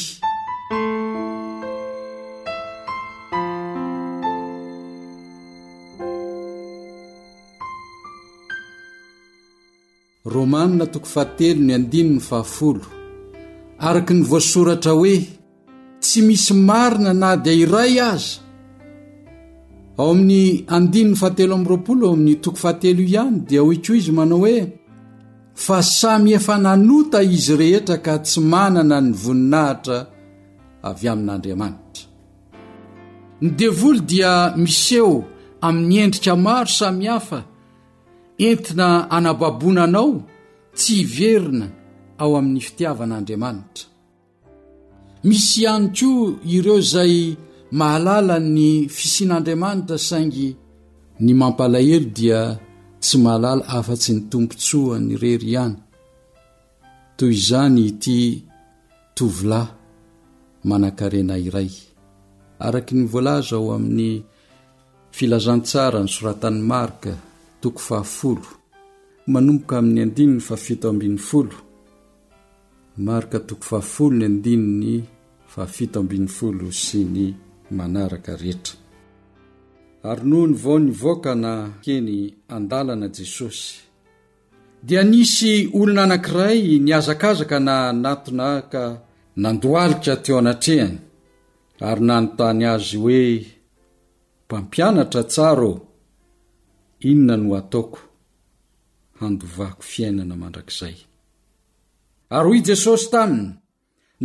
romanna 10.24 10.87
araka 13.88 14.12
ny 14.18 14.22
voasoratra 14.30 14.92
hoe 14.98 15.16
tsy 16.02 16.20
misy 16.26 16.54
marina 16.68 17.12
na 17.22 17.30
dia 17.44 17.52
iray 17.64 17.94
aza 18.11 18.45
ao 19.98 20.11
amin'ny 20.11 20.48
andinn'ny 20.76 21.14
fahatelo 21.20 21.54
ami'roapolo 21.56 22.04
ao 22.06 22.12
amin'ny 22.18 22.37
toko 22.42 22.56
fahatelo 22.64 23.00
ihany 23.09 23.37
dia 23.48 23.61
hoy 23.66 23.78
koa 23.85 23.96
izy 24.00 24.12
manao 24.18 24.38
hoe 24.42 24.56
fa 25.64 25.78
samy 25.98 26.30
efa 26.38 26.54
nanota 26.64 27.18
izy 27.37 27.54
rehetra 27.61 27.96
ka 28.06 28.14
tsy 28.26 28.40
manana 28.52 28.98
ny 29.06 29.12
voninahitra 29.22 29.98
avy 30.88 31.06
amin'andriamanitra 31.12 32.04
ny 33.42 33.48
devoly 33.62 34.00
dia 34.11 34.32
miseo 34.64 35.12
amin'ny 35.66 35.94
endrika 36.04 36.32
maro 36.46 36.70
samy 36.78 37.06
hafa 37.12 37.38
entina 38.48 38.87
hanababona 39.14 39.82
anao 39.88 40.12
tsy 40.78 40.92
hiverina 41.00 41.66
ao 42.22 42.30
amin'ny 42.38 42.61
fitiavan'andriamanitra 42.68 43.85
misy 45.28 45.56
ihany 45.64 45.88
koa 45.98 46.37
ireo 46.56 46.78
izay 46.85 47.16
mahalala 47.70 48.38
ny 48.38 48.87
fisian'andriamanitra 48.88 49.98
saingy 49.98 50.55
ny 51.18 51.31
mampalahely 51.35 52.07
dia 52.14 52.55
tsy 53.02 53.16
mahalala 53.22 53.62
afatsy 53.79 54.12
ny 54.14 54.20
tompontsoany 54.31 55.14
rery 55.22 55.48
ihany 55.55 55.76
toy 57.16 57.33
izany 57.38 57.81
ity 57.90 58.18
tovilay 59.16 59.66
manankarena 60.68 61.35
iray 61.46 61.70
araky 62.66 62.92
ny 62.98 63.05
voalaza 63.12 63.57
ho 63.62 63.68
amin'ny 63.76 64.09
filazantsara 65.16 65.98
ny 66.05 66.11
soratan'ny 66.14 66.62
marka 66.72 67.12
toko 67.61 67.81
fahafolo 67.88 68.46
manomboka 69.33 69.74
amin'ny 69.81 70.00
andini'ny 70.07 70.40
faafito 70.48 70.85
ambin'ny 70.92 71.18
folo 71.29 71.57
marka 73.07 73.38
toko 73.48 73.62
fahafolo 73.70 74.14
ny 74.22 74.24
andininy 74.31 74.94
faafito 75.52 75.96
ambin'ny 76.02 76.31
folo 76.38 76.68
sy 76.85 77.00
ny 77.16 77.26
manaraka 77.70 78.33
rehetra 78.42 78.76
ary 80.09 80.22
noho 80.31 80.44
ny 80.48 80.55
vao 80.62 80.79
ny 80.79 80.90
voaka 81.00 81.33
na 81.44 81.52
keny 81.85 82.12
andalana 82.55 83.09
jesosy 83.16 83.66
dia 84.87 85.02
nisy 85.11 85.55
olona 85.79 86.02
anank'iray 86.07 86.62
niazakazaka 86.85 87.59
na 87.68 87.76
natona 88.05 88.46
haka 88.55 88.83
nandoalikra 89.42 90.14
teo 90.24 90.38
anatrehany 90.40 90.98
ary 91.88 92.00
nanontany 92.09 92.64
azy 92.74 92.96
hoe 93.05 93.24
mpampianatra 94.44 95.22
tsara 95.33 95.62
ôô 95.70 95.74
inona 97.11 97.35
no 97.42 97.48
ataoko 97.61 98.00
handovako 99.20 99.83
fiainana 99.90 100.37
mandrakizay 100.42 100.96
ary 102.37 102.46
hoy 102.48 102.61
jesosy 102.68 103.07
taminy 103.12 103.50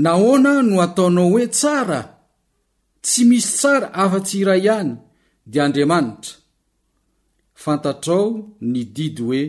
nahoana 0.03 0.51
no 0.67 0.75
ataonao 0.85 1.29
hoe 1.33 1.45
tsara 1.57 2.01
tsy 3.05 3.21
misy 3.29 3.47
tsara 3.59 3.87
afa-tsy 4.03 4.35
iray 4.41 4.61
ihany 4.67 4.91
dia 5.51 5.61
andriamanitra 5.67 6.33
fantatrao 7.63 8.25
ny 8.71 8.81
didy 8.95 9.19
hoe 9.27 9.41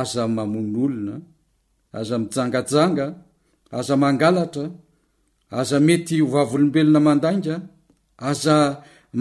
aza 0.00 0.22
mamono 0.36 0.76
olona 0.86 1.14
aza 1.98 2.16
mijangajanga 2.22 3.06
aza 3.78 3.94
mangalatra 4.02 4.66
aza 5.58 5.76
mety 5.86 6.14
hovavolombelona 6.22 7.00
mandanga 7.08 7.54
aza 8.30 8.54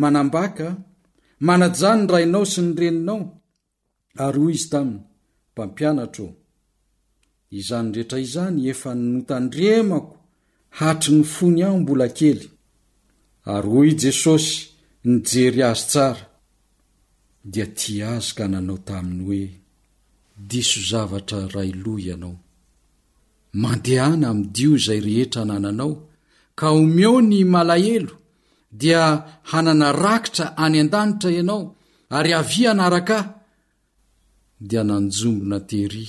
manambaka 0.01 0.67
manajany 1.47 2.01
n 2.05 2.09
rainao 2.13 2.45
sy 2.53 2.61
ny 2.65 2.71
reninao 2.81 3.21
ary 4.23 4.39
hoy 4.43 4.55
izy 4.57 4.67
tamin'ny 4.71 5.01
mpampianatra 5.51 6.27
e 6.33 6.35
izany 7.59 7.87
rehetra 7.95 8.17
izaany 8.27 8.57
efa 8.73 8.91
notandremako 9.13 10.09
hatry 10.79 11.11
ny 11.17 11.23
fony 11.33 11.59
aho 11.67 11.75
mbola 11.83 12.07
kely 12.19 12.41
ary 13.55 13.67
hoy 13.75 13.89
i 13.91 13.95
jesosy 14.03 14.49
nijery 15.11 15.61
azy 15.71 15.83
tsara 15.91 16.25
dia 17.51 17.67
tia 17.79 18.07
azyka 18.19 18.43
nanao 18.51 18.77
taminy 18.87 19.19
hoe 19.27 19.43
diso 20.49 20.79
zavatra 20.89 21.39
rai 21.55 21.71
loh 21.83 21.99
ianao 22.11 22.35
mandehana 23.61 24.27
ami'n 24.31 24.49
dio 24.55 24.71
izay 24.79 25.01
rehetra 25.05 25.41
nananao 25.49 25.93
ka 26.59 26.65
omeo 26.81 27.15
ny 27.29 27.37
malahelo 27.53 28.13
dia 28.81 29.03
hanana 29.51 29.87
rakitra 30.03 30.45
any 30.63 30.77
an-danitra 30.83 31.29
ianao 31.39 31.63
ary 32.17 32.31
avi 32.41 32.61
anaraka 32.73 33.17
ahy 33.25 33.29
dia 34.69 34.81
nanjombona 34.89 35.57
tery 35.69 36.05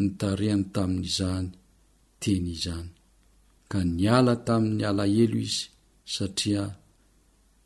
nitarehany 0.00 0.64
tamin'izany 0.74 1.48
teny 2.22 2.46
izany 2.56 2.90
ka 3.70 3.78
niala 3.96 4.34
tamin'ny 4.46 4.82
alahelo 4.90 5.38
izy 5.46 5.64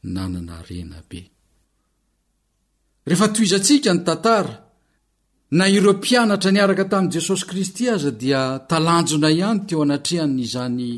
nabe 0.03 1.20
rehefa 3.09 3.29
toizantsika 3.29 3.92
ny 3.94 4.03
tantara 4.07 4.55
na 5.59 5.64
ireo 5.77 5.92
mpianatra 6.01 6.51
niaraka 6.53 6.85
tamy'i 6.90 7.12
jesosy 7.14 7.44
kristy 7.51 7.85
aza 7.94 8.11
dia 8.22 8.40
talanjona 8.70 9.29
ihany 9.38 9.61
teo 9.66 9.83
anatrehany 9.87 10.40
izany 10.46 10.88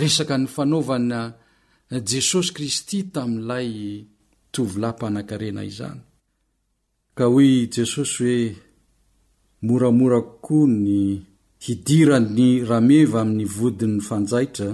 resaka 0.00 0.34
nyfanaovana 0.42 1.18
jesosy 2.10 2.50
kristy 2.56 2.98
tamin'lay 3.14 3.70
tovolaym-paanan-karena 4.52 5.62
izany 5.72 6.00
ka 7.16 7.24
hoy 7.32 7.50
jesosy 7.76 8.22
hoe 8.22 8.56
moramora 9.66 10.20
kokoa 10.28 10.66
ny 10.84 10.96
hidirany 11.64 12.44
rameva 12.70 13.18
amin'ny 13.22 13.44
vodin'ny 13.56 13.98
fanjaitra 14.08 14.68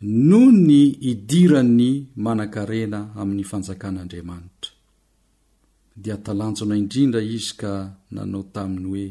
noo 0.00 0.50
ny 0.52 0.98
idira 1.10 1.62
ny 1.62 2.04
manan-karena 2.24 3.00
amin'ny 3.20 3.44
fanjakan'andriamanitra 3.50 4.72
dia 6.02 6.16
talanjona 6.24 6.76
indrindra 6.82 7.20
izy 7.36 7.50
ka 7.60 7.72
nanao 8.14 8.42
taminy 8.54 8.82
hoe 8.88 9.06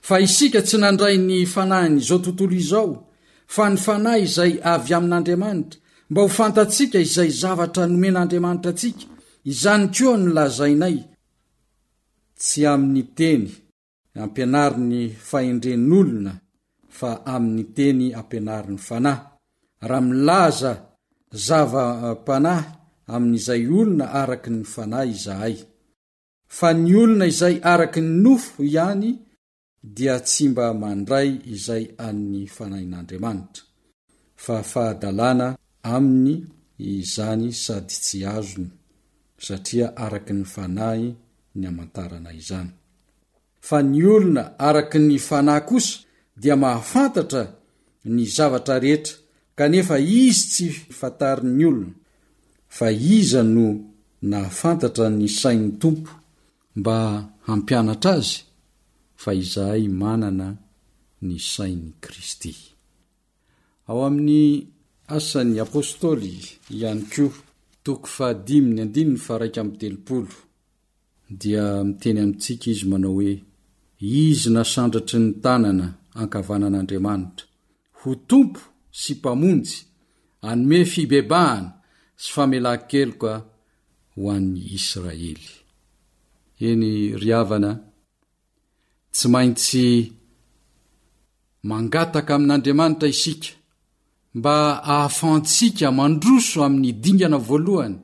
fa 0.07 0.15
isika 0.27 0.59
tsy 0.67 0.77
nandray 0.81 1.17
ny 1.27 1.35
fanahin'izao 1.53 2.19
tontolo 2.23 2.55
izao 2.63 2.91
fa 3.55 3.63
ny 3.71 3.77
fanahy 3.85 4.21
izay 4.27 4.51
avy 4.73 4.91
amin'andriamanitra 4.97 5.77
mba 6.09 6.19
ho 6.23 6.29
fantatsika 6.39 6.97
izay 7.07 7.29
zavatra 7.41 7.83
nomen'andriamanitra 7.91 8.69
antsika 8.73 9.05
izany 9.51 9.85
koa 9.95 10.15
no 10.21 10.29
lazainay 10.37 10.97
tsy 12.39 12.59
amin'ny 12.73 13.03
teny 13.19 13.45
ampianari 14.21 14.77
ny 14.89 14.99
fahendren'olona 15.27 16.33
fa 16.97 17.11
amin'ny 17.35 17.63
teny 17.75 18.03
ampianarin'ny 18.19 18.81
fanahy 18.89 19.21
raha 19.89 20.05
milaza 20.09 20.71
zavampanahy 21.47 22.67
amin'izay 23.13 23.63
olona 23.79 24.05
araky 24.21 24.49
ny 24.55 24.61
fanahy 24.73 25.09
izahay 25.17 25.55
fa 26.57 26.69
ny 26.83 26.91
olona 27.03 27.25
izay 27.33 27.55
araky 27.73 28.01
ny 28.07 28.11
nofo 28.23 28.59
ihany 28.67 29.05
dia 29.95 30.15
tsy 30.27 30.45
mba 30.53 30.65
mandray 30.81 31.29
izay 31.55 31.83
an'ny 32.07 32.41
fanahin'andriamanitra 32.55 33.63
fa 34.43 34.55
fahadalàna 34.71 35.47
aminy 35.95 36.33
izany 36.93 37.43
sady 37.65 37.95
tsy 38.05 38.17
azony 38.35 38.69
satria 39.45 39.87
araky 40.05 40.33
ny 40.39 40.43
fanahy 40.53 41.05
ny 41.59 41.65
amantarana 41.69 42.31
izany 42.41 42.71
fa 43.67 43.77
ny 43.91 44.01
olona 44.15 44.43
araka 44.67 44.97
ny 45.07 45.15
fanahy 45.27 45.63
kosa 45.69 45.97
dia 46.41 46.55
mahafantatra 46.63 47.43
ny 48.15 48.21
zavatra 48.35 48.75
rehetra 48.83 49.15
kanefa 49.57 49.95
izy 50.27 50.41
tsy 50.51 50.65
fatari'ny 50.99 51.63
olona 51.69 51.93
fa 52.77 52.87
iza 53.17 53.41
no 53.55 53.65
nahafantatra 54.29 55.05
ny 55.19 55.27
sain'ny 55.41 55.69
tompo 55.81 56.11
mba 56.79 56.95
hampianatra 57.47 58.11
azy 58.19 58.31
fa 59.21 59.31
izahay 59.43 59.83
manana 60.01 60.47
ny 61.27 61.35
sain'ny 61.53 61.87
kristy 62.03 62.51
ao 63.89 63.99
amin'ny 64.07 64.41
asan'ny 65.17 65.55
apostoly 65.65 66.35
iany 66.77 67.01
koa 67.11 67.35
toko 67.85 68.05
a5t 68.27 69.83
dia 71.41 71.63
miteny 71.87 72.19
amintsika 72.21 72.65
izy 72.73 72.85
manao 72.91 73.13
hoe 73.17 73.33
izyna 74.03 74.63
sandratry 74.73 75.19
ny 75.19 75.33
tanana 75.43 75.87
ankavanan'andriamanitra 76.21 77.45
ho 77.99 78.09
tompo 78.29 78.59
sy 78.99 79.13
mpamonjy 79.19 79.75
anome 80.49 80.79
fibebahana 80.93 81.69
sy 82.21 82.29
famelayn 82.35 82.83
keloka 82.89 83.33
ho 84.13 84.21
ann'ny 84.35 84.59
israely 84.77 85.49
eny 86.69 86.91
ry 87.21 87.29
havana 87.37 87.71
tsy 89.13 89.27
maintsy 89.33 89.85
mangataka 91.69 92.31
amin'andriamanitra 92.35 93.07
isika 93.15 93.49
mba 94.39 94.53
ahafantsika 94.93 95.87
mandroso 95.99 96.57
amin'ny 96.65 96.91
dingana 97.03 97.37
voalohany 97.47 97.97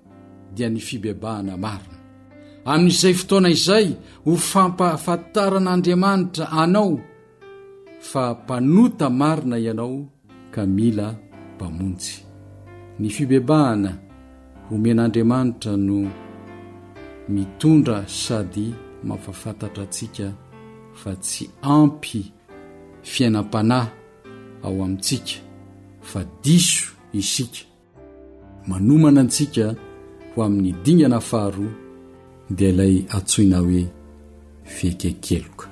dia 0.56 0.68
ny 0.72 0.80
fibebahana 0.88 1.54
mary 1.66 1.89
amin'izay 2.66 3.14
fotoana 3.14 3.50
izay 3.50 3.88
ho 4.26 4.36
fampahafantaran'andriamanitra 4.36 6.52
anao 6.52 7.00
fa 8.02 8.32
mpanota 8.34 9.10
marina 9.10 9.58
ianao 9.60 10.08
ka 10.52 10.66
mila 10.66 11.16
mbamonsy 11.56 12.24
ny 13.00 13.10
fibebahana 13.10 13.98
homen'andriamanitra 14.70 15.74
no 15.78 16.12
mitondra 17.30 18.08
sady 18.08 18.74
mamfafantatra 19.04 19.84
antsika 19.84 20.28
fa 21.02 21.12
tsy 21.24 21.46
ampy 21.62 22.22
fiainam-panahy 23.04 23.88
ao 24.64 24.84
amintsika 24.84 25.34
fa 26.02 26.22
diso 26.44 26.88
isika 27.14 27.60
manomana 28.68 29.22
antsika 29.22 29.76
ho 30.36 30.44
amin'ny 30.46 30.72
dingana 30.84 31.20
faharo 31.22 31.66
dia 32.56 32.70
ilay 32.74 32.96
atsoina 33.18 33.60
hoe 33.62 33.82
fiekekeloka 34.76 35.66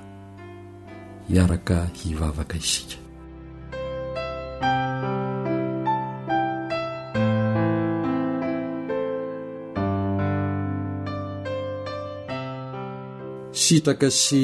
iaraka 1.34 1.76
hivavaka 2.00 2.56
isika 2.62 2.96
sitraka 13.62 14.08
sy 14.22 14.42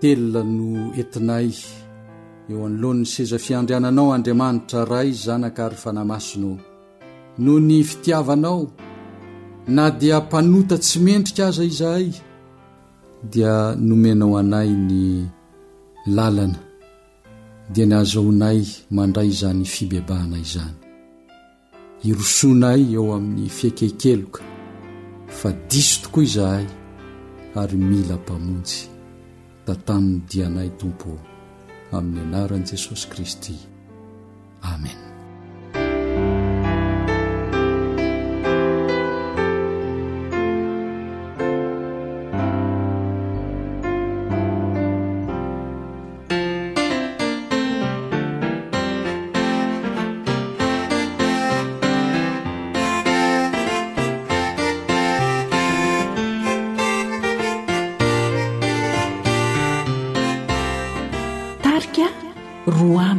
telona 0.00 0.42
no 0.56 0.68
entinay 1.00 1.48
eo 2.50 2.60
anolohan'ny 2.66 3.06
seza 3.14 3.38
fiandriananao 3.46 4.12
andriamanitra 4.16 4.80
ra 4.92 5.00
y 5.10 5.16
zan 5.24 5.42
akary 5.48 5.76
fanahymasinao 5.82 6.54
noho 7.44 7.58
ny 7.68 7.80
fitiavanao 7.90 8.60
na 9.68 9.90
dia 9.90 10.20
mpanota 10.20 10.78
tsy 10.78 10.98
mendrika 11.04 11.46
aza 11.48 11.64
izahay 11.66 12.08
dia 13.30 13.76
nomena 13.78 14.24
o 14.26 14.36
anay 14.40 14.68
ny 14.88 15.26
lalana 16.16 16.58
dia 17.74 17.84
nyhazaonay 17.86 18.60
mandray 18.96 19.28
izany 19.32 19.64
fibeabahanay 19.74 20.40
izany 20.46 20.76
irosoanay 22.08 22.82
eo 22.96 23.06
amin'ny 23.16 23.48
fiekeikeloka 23.58 24.42
fa 25.38 25.50
diso 25.68 25.96
tokoa 26.02 26.22
izahay 26.28 26.66
ary 27.60 27.76
mila 27.90 28.14
mpamonjy 28.22 28.76
da 29.66 29.72
taminy 29.86 30.20
dianay 30.30 30.68
tompo 30.78 31.10
amin'ny 31.96 32.20
anaran'i 32.24 32.68
jesosy 32.70 33.06
kristy 33.10 33.54
amen 34.72 35.09
我 62.80 63.09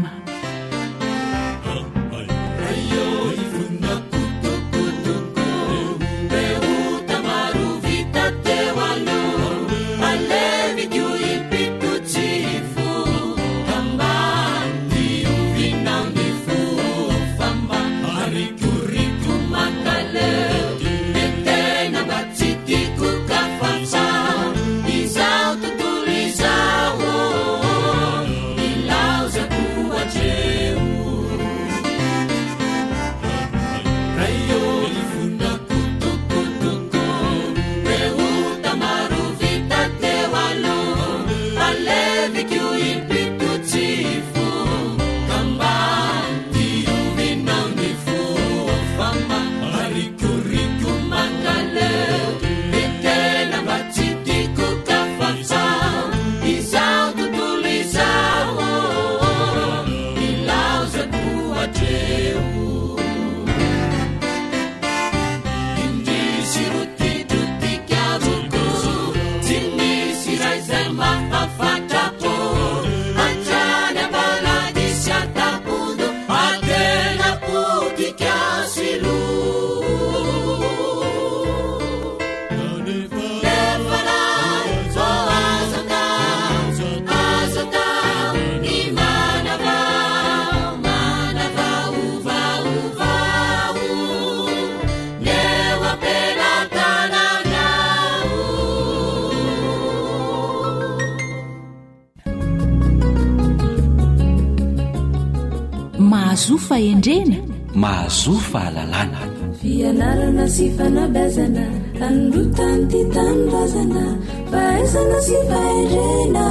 azofa 106.32 106.76
endrena 106.90 107.38
mahazofa 107.82 108.60
lalana 108.76 109.22
fianarana 109.60 110.46
sy 110.56 110.66
fanabazana 110.78 111.66
anodrotany 112.08 112.84
ty 112.92 113.00
tanobazana 113.16 114.04
fa 114.52 114.62
azana 114.80 115.18
sy 115.28 115.38
fahendrena 115.50 116.46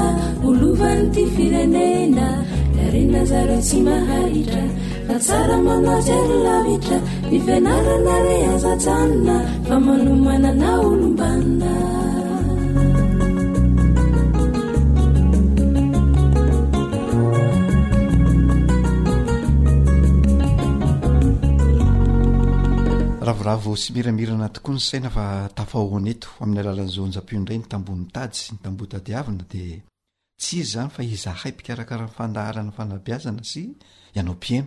olovan'ny 0.49 1.05
ty 1.15 1.23
firenena 1.35 2.29
arena 2.85 3.21
zare 3.31 3.59
tsy 3.67 3.79
maha 3.89 4.21
itra 4.41 4.65
fa 5.07 5.17
tsara 5.25 5.57
manaselolavitra 5.67 6.99
ny 7.31 7.37
fianarana 7.47 8.15
re 8.29 8.37
azatsanona 8.55 9.37
fa 9.67 9.77
manomana 9.87 10.51
na 10.61 10.69
olombanina 10.87 11.73
ravoravo 23.31 23.77
sy 23.79 23.93
miramirana 23.95 24.47
tokoa 24.51 24.75
ny 24.75 24.81
saina 24.91 25.11
fa 25.17 25.27
tafa 25.59 25.79
honeto 25.93 26.29
amin'ny 26.43 26.61
alalan'n'izao 26.65 27.05
anjapio 27.09 27.37
indray 27.39 27.59
ny 27.61 27.67
tambonytady 27.73 28.37
sy 28.43 28.49
ny 28.55 28.59
tambotadiavina 28.65 29.45
de 29.53 29.63
tsy 30.41 30.57
izy 30.61 30.71
zany 30.73 30.89
fa 30.95 31.01
izahay 31.15 31.53
mpikarakarahanyfandaharany 31.55 32.71
fanlabiazana 32.77 33.43
sy 33.53 33.63
ianao 34.15 34.35
pieno 34.45 34.67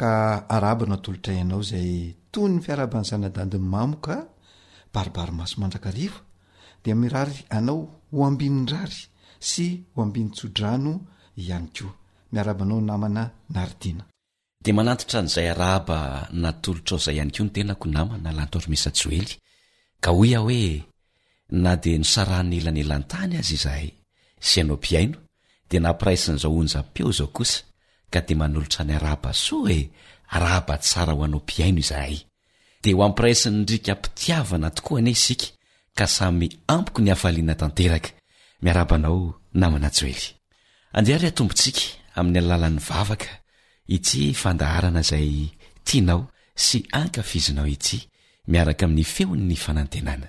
ka 0.00 0.10
arabanao 0.56 1.00
tolotrayanao 1.04 1.60
zay 1.70 1.90
toy 2.32 2.48
ny 2.52 2.56
fiaraban'zanadadiy 2.64 3.62
mamo 3.72 3.96
ka 4.06 4.16
baribarymaso 4.94 5.54
manjakarifa 5.62 6.20
de 6.84 6.90
mirary 7.00 7.38
anao 7.58 7.78
hoambinyrary 8.14 9.00
sy 9.48 9.66
hoambinytsodrano 9.94 10.92
ihany 11.42 11.66
koa 11.76 11.92
miarabanao 12.32 12.80
namana 12.88 13.22
naridina 13.54 14.04
di 14.58 14.72
manantotra 14.72 15.20
n'izay 15.22 15.48
araaba 15.54 16.26
natolotra 16.42 16.94
ao 16.94 16.98
izay 17.00 17.14
ihany 17.16 17.30
ko 17.36 17.42
ny 17.44 17.50
tenako 17.56 17.86
namana 17.88 18.30
lantormisy 18.34 18.90
joely 18.98 19.32
ka 20.02 20.10
hoia 20.10 20.38
hoe 20.42 20.82
na 21.62 21.72
di 21.82 21.94
nosarahny 21.98 22.56
elanelantany 22.62 23.38
azy 23.38 23.54
izahay 23.58 23.86
sy 24.48 24.60
anao 24.60 24.76
mpiaino 24.80 25.16
dia 25.70 25.80
nampiraisin' 25.80 26.36
izao 26.38 26.56
onjampeo 26.58 27.10
izao 27.10 27.30
kosa 27.36 27.60
ka 28.12 28.20
di 28.26 28.34
manolotra 28.34 28.82
ny 28.84 28.94
araba 28.98 29.32
soa 29.32 29.62
oe 29.70 29.78
arahaba 30.34 30.76
tsara 30.82 31.12
ho 31.14 31.22
anao 31.24 31.40
mpiaino 31.40 31.78
izahay 31.78 32.14
dia 32.82 32.94
ho 32.94 33.00
ampiraisiny 33.06 33.56
ndrika 33.62 33.94
mpitiavana 33.94 34.70
tokoa 34.70 35.00
ne 35.00 35.10
isika 35.10 35.46
ka 35.94 36.06
samy 36.06 36.48
ampoko 36.66 37.00
ny 37.02 37.10
afalina 37.14 37.54
tanteraka 37.54 38.10
mirabnaonaao 38.62 39.34
itsy 43.96 44.24
fandaharana 44.36 45.02
zay 45.10 45.30
tianao 45.86 46.20
sy 46.64 46.76
ankafizinao 47.00 47.66
itsy 47.74 47.98
miaraka 48.50 48.84
amin'ny 48.86 49.04
feon 49.14 49.40
'ny 49.46 49.56
fanantenana 49.64 50.26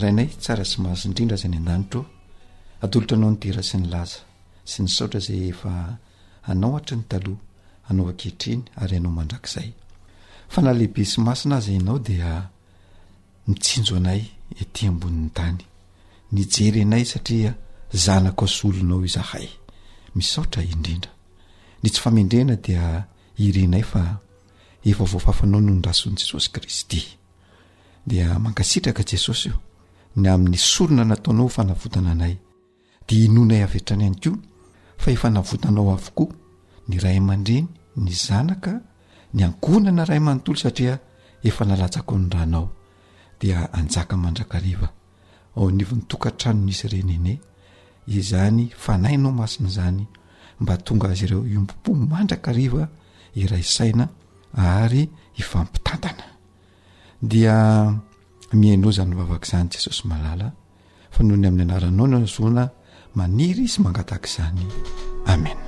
rahainay 0.00 0.28
tsara 0.42 0.64
sy 0.70 0.76
masyindrindra 0.82 1.36
zay 1.42 1.50
ny 1.52 1.58
ananitro 1.60 2.02
atolotra 2.82 3.14
anao 3.16 3.30
nidira 3.32 3.62
sy 3.68 3.76
ny 3.78 3.86
laza 3.92 4.20
sy 4.70 4.78
nysaotra 4.84 5.20
zay 5.26 5.40
efa 5.52 5.72
hanaoatry 6.48 6.94
ny 6.98 7.04
taloha 7.10 7.42
anao 7.88 8.04
an-kehitriny 8.12 8.62
ary 8.80 8.96
anao 8.98 9.12
mandrakzay 9.18 9.68
fa 10.52 10.58
nah 10.64 10.72
lehibe 10.78 11.02
sy 11.12 11.18
masina 11.26 11.54
aza 11.60 11.70
ianao 11.78 11.98
dia 12.08 12.30
mitsinjo 13.46 13.92
anay 14.00 14.22
ety 14.62 14.80
ambonin'ny 14.90 15.28
tany 15.38 15.58
ny 16.32 16.44
jery 16.50 16.84
nay 16.84 17.04
satria 17.12 17.50
zanaka 18.04 18.46
solonao 18.58 19.00
izahay 19.08 19.46
misaotra 20.16 20.62
indrindra 20.72 21.12
ny 21.82 21.86
tsy 21.90 22.00
famendrena 22.04 22.54
dia 22.66 22.84
irinay 23.44 23.82
fa 23.90 24.02
efa 24.90 25.04
voafafanao 25.12 25.60
nonrason'n'i 25.66 26.16
jesosy 26.22 26.48
kristy 26.56 27.02
dia 28.08 28.26
mankasitraka 28.44 29.02
jesosy 29.10 29.50
o 29.50 29.58
ny 30.18 30.26
amin'ny 30.32 30.56
sorona 30.72 31.04
nataonao 31.06 31.48
fanavotana 31.56 32.10
anay 32.16 32.34
de 33.08 33.14
inonay 33.26 33.60
aveitra 33.66 33.94
any 33.96 34.06
any 34.10 34.16
ko 34.24 34.30
fa 35.02 35.08
efa 35.16 35.28
navotanao 35.36 35.86
avokoa 35.96 36.32
ny 36.88 36.94
ray 37.04 37.16
aman-dreny 37.20 37.68
ny 38.04 38.12
zanaka 38.26 38.72
ny 39.34 39.40
ankonana 39.48 40.02
ray 40.08 40.20
manotolo 40.26 40.58
satria 40.64 40.94
efa 41.48 41.62
nalasako 41.68 42.14
nranao 42.24 42.66
dia 43.40 43.58
anjakamandrakariv 43.78 44.80
ao 45.56 45.70
nivony 45.70 46.02
tokahntranona 46.08 46.70
izy 46.70 46.88
renene 46.88 47.38
izany 48.06 48.68
fanainao 48.78 49.32
masina 49.32 49.68
zany 49.68 50.06
mba 50.60 50.76
tonga 50.84 51.08
azy 51.08 51.24
ireo 51.24 51.46
impompo 51.46 51.90
mandrakariva 52.10 52.88
ira 53.34 53.58
saina 53.62 54.08
ary 54.54 55.02
ifampitantana 55.40 56.24
dia 57.30 57.56
mihano 58.52 58.90
zany 58.96 59.10
nvavaka 59.14 59.46
izany 59.46 59.68
jesosy 59.72 60.02
malala 60.10 60.48
fa 61.12 61.20
nohony 61.26 61.46
amin'ny 61.48 61.62
anaranao 61.66 62.06
na 62.10 62.18
zona 62.36 62.64
maniry 63.18 63.62
izy 63.68 63.78
mangataka 63.84 64.26
izany 64.30 64.62
amen 65.32 65.58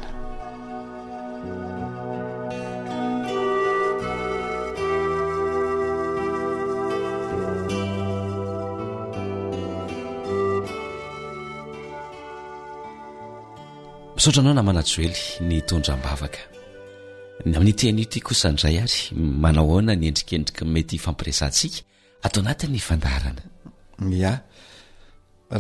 sotr 14.25 14.41
anao 14.41 14.55
namanasoely 14.61 15.21
ny 15.49 15.57
tondra 15.69 15.95
mbavaka 16.01 16.41
ny 17.49 17.53
amin'ny 17.57 17.75
tean'io 17.81 18.09
ty 18.13 18.21
kosanay 18.29 18.77
ary 18.85 18.99
manao 19.45 19.67
oona 19.75 19.93
nyendrikendrika 20.01 20.63
mety 20.75 20.97
fampiresantsika 21.05 21.79
ato 22.27 22.37
anatny 22.43 22.79
fandaana 22.89 23.43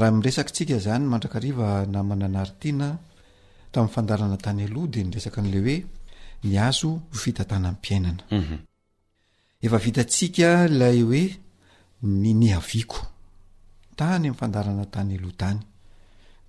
raha 0.01 0.11
miresaktsika 0.19 0.75
zany 0.85 1.05
mandrakariva 1.13 1.67
namana 1.95 2.27
narytiana 2.37 2.89
tamin'ny 3.73 3.95
fandarana 3.97 4.37
tany 4.45 4.61
aloha 4.69 4.89
dea 4.95 5.03
nyresaka 5.09 5.39
n'la 5.45 5.61
hoe 5.67 5.77
ny 6.49 6.55
azo 6.69 6.91
fita 7.23 7.43
tana 7.51 7.67
anpiainana 7.73 8.23
mhm. 8.39 8.57
efavitatsika 9.67 10.49
ilay 10.71 10.99
hoe 11.09 11.25
ny 12.23 12.31
ny 12.41 12.49
aviako 12.59 13.01
tany 13.99 14.17
ami'n 14.25 14.39
fandarana 14.41 14.85
tany 14.95 15.13
aloha 15.19 15.37
tany 15.43 15.61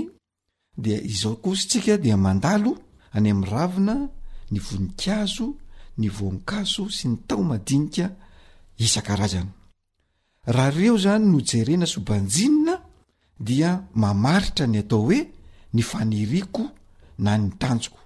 dea 0.83 0.99
izao 1.13 1.35
os 1.43 1.61
tsika 1.69 1.95
dinda 2.03 2.53
any 3.15 3.29
am'yraina 3.31 3.95
ny 4.51 4.57
voninkazo 4.65 5.47
ny 5.97 6.07
vonkaso 6.17 6.83
sy 6.89 7.05
ny 7.07 7.15
tao 7.27 7.43
madinika 7.43 8.05
isan-karazana 8.85 9.51
raha 10.47 10.71
reo 10.71 10.97
zany 10.97 11.25
no 11.31 11.39
jerena 11.49 11.85
sobanjinina 11.85 12.73
dia 13.47 13.69
mamaritra 14.01 14.65
ny 14.73 14.77
atao 14.83 14.99
hoe 15.07 15.19
ny 15.75 15.81
faniriako 15.89 16.63
na 17.23 17.31
ny 17.37 17.47
tanjoko 17.61 17.99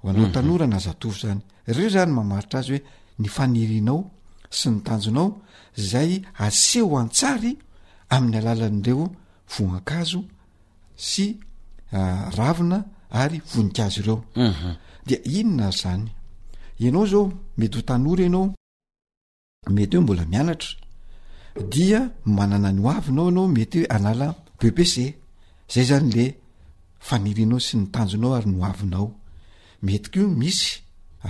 ho 0.00 0.08
anao 0.08 0.22
mhm. 0.26 0.32
tanora 0.34 0.66
naza 0.72 0.90
atofo 0.90 1.18
zany 1.24 1.40
reo 1.74 1.88
zany 1.94 2.12
mamaritra 2.18 2.56
azy 2.60 2.72
hoe 2.72 2.80
ny 3.22 3.28
fanirinao 3.36 4.00
sy 4.58 4.66
ny 4.72 4.78
tanjonao 4.86 5.28
zay 5.90 6.12
aseho 6.46 6.94
an-tsary 7.02 7.52
amin'ny 8.14 8.36
alalan'ireo 8.40 9.04
voankazo 9.52 10.20
sy 11.08 11.26
ah, 11.98 12.30
ravina 12.36 12.78
ary 13.22 13.38
voninkazo 13.50 13.98
ireo 14.02 14.18
mhm. 14.46 14.70
dea 15.06 15.20
inona 15.38 15.66
azy 15.68 15.80
zany 15.82 16.06
ianao 16.82 17.06
zao 17.12 17.24
mety 17.58 17.76
ho 17.78 17.82
tanora 17.90 18.22
ianao 18.28 18.54
mety 19.66 19.96
o 19.98 20.02
mbola 20.02 20.24
mianatra 20.32 20.70
dia 21.72 22.00
manana 22.36 22.70
ny 22.72 22.80
oavinao 22.88 23.28
anao 23.28 23.48
mety 23.56 23.78
hoe 23.80 23.90
anala 23.96 24.26
bpc 24.60 24.94
zay 25.72 25.84
zany 25.90 26.10
le 26.16 26.24
fanirinao 27.06 27.58
sy 27.66 27.74
ny 27.78 27.86
tanjonao 27.94 28.32
arynyoainao 28.38 29.06
metiko 29.86 30.20
misy 30.40 30.68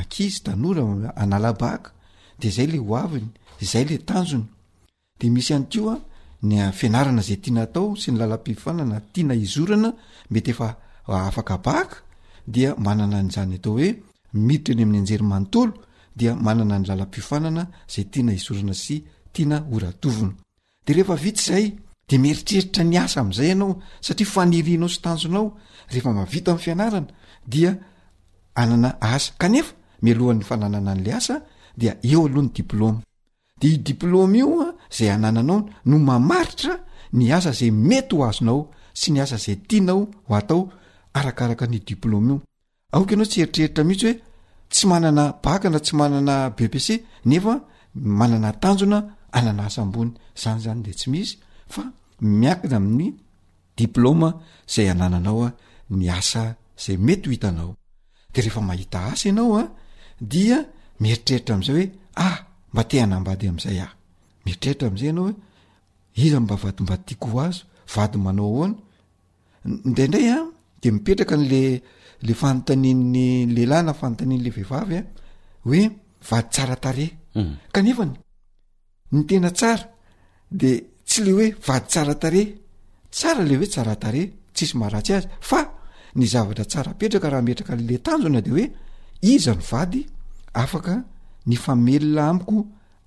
akizy 0.01 0.41
tanora 0.47 0.83
analabaka 1.23 1.91
de 2.41 2.49
zay 2.57 2.67
le 2.73 2.79
hoaviny 2.89 3.29
zay 3.71 3.85
le 3.91 3.97
tanjony 4.09 4.47
de 5.19 5.27
misy 5.35 5.51
hany 5.55 5.67
koa 5.73 5.95
nyfianarana 6.49 7.23
zay 7.29 7.39
tianatao 7.43 7.89
sy 8.01 8.09
ny 8.11 8.17
lalapifanana 8.21 8.97
tiana 9.13 9.35
izorana 9.45 9.91
metyefaafakbaka 10.33 11.97
d 12.53 12.75
manana 12.85 13.19
nzany 13.29 13.55
atao 13.59 13.73
oe 13.79 13.89
miditra 14.45 14.73
eny 14.75 14.83
amin'ny 14.85 15.01
anjery 15.01 15.25
manotolo 15.31 15.73
dia 16.19 16.35
manana 16.35 16.79
ny 16.79 16.87
lalapiofanana 16.89 17.63
zay 17.93 18.05
tiana 18.13 18.33
isorana 18.39 18.75
sy 18.83 18.95
tiana 19.35 19.59
oratovina 19.75 20.33
derehefavit 20.87 21.37
zayde 21.49 22.17
mieritreritra 22.25 22.83
ny 22.91 22.97
asa 23.05 23.19
am'zay 23.25 23.51
anao 23.55 23.71
satria 24.07 24.27
fanirinao 24.35 24.89
sytanjonao 24.95 25.47
rehefa 25.91 26.11
mavita 26.19 26.51
mfianarana 26.55 27.07
dia 27.53 27.71
e 30.01 30.15
oa'ny 30.21 30.43
fananana 30.49 30.93
'la 31.03 31.13
asa 31.21 31.37
d 31.77 31.83
eoanydladela 32.03 33.01
io 34.41 34.75
zay 34.97 35.09
annanao 35.15 35.57
no 35.89 35.97
mamaritra 36.11 36.75
ny 37.19 37.27
asa 37.37 37.51
zay 37.61 37.71
mety 37.89 38.15
hoazonao 38.21 38.61
sy 39.01 39.09
ny 39.13 39.19
aszay 39.23 39.57
inaoa 39.71 40.43
aanao 41.19 41.53
tsy 43.31 43.41
eritreritra 43.43 43.85
ihitsyoe 43.91 44.23
tsy 44.73 44.85
manana 44.91 45.25
bakana 45.45 45.79
tsy 45.85 45.93
manana 46.01 46.35
bbc 46.57 46.89
nefa 47.31 47.55
manana 48.19 48.51
tanjona 48.63 48.99
anana 49.39 49.65
saambony 49.75 50.13
zany 50.43 50.61
zany 50.65 50.81
de 50.87 50.93
tsy 50.99 51.07
misy 51.13 51.33
fa 51.73 51.83
iakina 52.45 52.77
ami'nyôa 52.81 54.31
zayaoan 54.73 55.53
aszay 56.19 56.97
mety 57.07 57.29
haode 57.59 57.79
rehefa 58.35 58.61
mahita 58.69 58.99
asa 59.11 59.25
ianao 59.29 59.53
a 59.55 59.57
ah, 59.63 59.69
di 60.31 60.41
mieritreritraamzay 61.01 61.85
eriaiza 64.57 66.37
ah, 66.39 66.43
mba 66.45 66.55
vadimbad 66.63 67.01
ah. 67.03 67.07
tiakoh 67.07 67.37
azo 67.45 67.63
vady 67.95 68.17
manao 68.25 68.47
aoany 68.51 68.75
dendray 69.97 70.27
a 70.35 70.37
de 70.81 70.87
mipetraka 70.95 71.37
nla 71.41 71.61
le 72.23 72.35
fantanin'ny 72.35 73.47
lehlay 73.55 73.83
na 73.87 73.93
fanotanin'le 73.95 74.51
vehivavya 74.57 75.03
hoe 75.67 75.83
vady 76.31 76.49
tsaratareefay 76.51 77.17
hmm. 77.35 77.57
ny 79.13 79.23
tena 79.29 79.51
tsara 79.59 79.85
de 80.51 80.73
tsy 81.09 81.21
le 81.25 81.33
hoe 81.33 81.49
vady 81.67 81.87
tsaratare 81.91 82.43
tsara 83.13 83.43
le 83.45 83.57
hoe 83.57 83.67
tsaratare 83.73 84.23
tssy 84.55 84.77
maratsy 84.77 85.13
azy 85.13 85.27
fa 85.41 85.61
ny 86.19 86.27
zavatra 86.33 86.65
tsarapetraka 86.65 87.29
rahamietraka 87.31 87.75
lile 87.79 87.99
tanjona 88.07 88.41
de 88.47 88.51
oe 88.57 88.65
inyvadafanyaea 89.23 90.99
amiko 92.31 92.57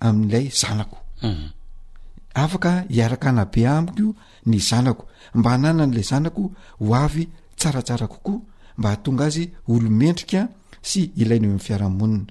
am'lay 0.08 0.46
zanaoafa 0.60 0.96
hmm. 1.22 2.38
iaraka 2.96 3.28
nabe 3.38 3.62
amiko 3.76 4.08
ny 4.50 4.58
zanako 4.68 5.04
mba 5.38 5.50
anana 5.56 5.84
n'la 5.86 6.02
zanako 6.10 6.42
hoavy 6.88 7.24
tsaratsara 7.58 8.06
kokoa 8.12 8.40
mba 8.76 8.88
hahatonga 8.88 9.24
azy 9.26 9.44
olomendrika 9.68 10.40
sy 10.80 11.12
ilaina 11.20 11.46
ho 11.46 11.50
amn'ny 11.52 11.60
fiarahamonina 11.66 12.24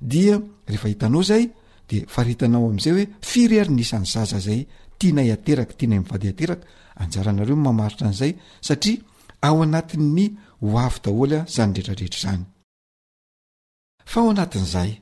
dia 0.00 0.36
rehefa 0.66 0.88
hitanao 0.88 1.22
zay 1.22 1.44
de 1.88 2.04
faritanao 2.14 2.68
amn'izay 2.70 2.92
hoe 2.96 3.06
firerina 3.22 3.80
isany 3.84 4.06
zaza 4.14 4.38
zay 4.46 4.60
tianayateraka 4.98 5.74
tianay 5.78 5.98
mivady 5.98 6.28
ateraka 6.28 6.66
anjaranareo 7.02 7.56
mamaritra 7.56 8.06
an'izay 8.08 8.32
satria 8.66 8.98
ao 9.42 9.62
anatin''ny 9.62 10.26
hoavy 10.60 10.98
daholy 11.04 11.36
zany 11.54 11.74
retrarehetra 11.76 12.20
zany 12.26 12.42
fa 14.10 14.20
ao 14.20 14.30
anatin'izay 14.30 14.92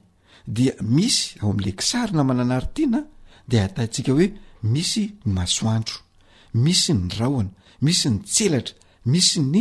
dia 0.46 0.72
misy 0.80 1.38
ao 1.42 1.50
amle 1.50 1.72
ksary 1.80 2.12
na 2.16 2.22
manana 2.24 2.56
ary 2.56 2.66
tiana 2.76 3.00
de 3.48 3.56
atantsika 3.66 4.10
hoe 4.16 4.26
misy 4.62 5.04
masoantro 5.36 5.98
misy 6.64 6.92
ny 6.92 7.08
raoana 7.18 7.50
misy 7.82 8.08
ny 8.10 8.16
tselatra 8.32 8.74
misy 9.12 9.40
ny 9.54 9.60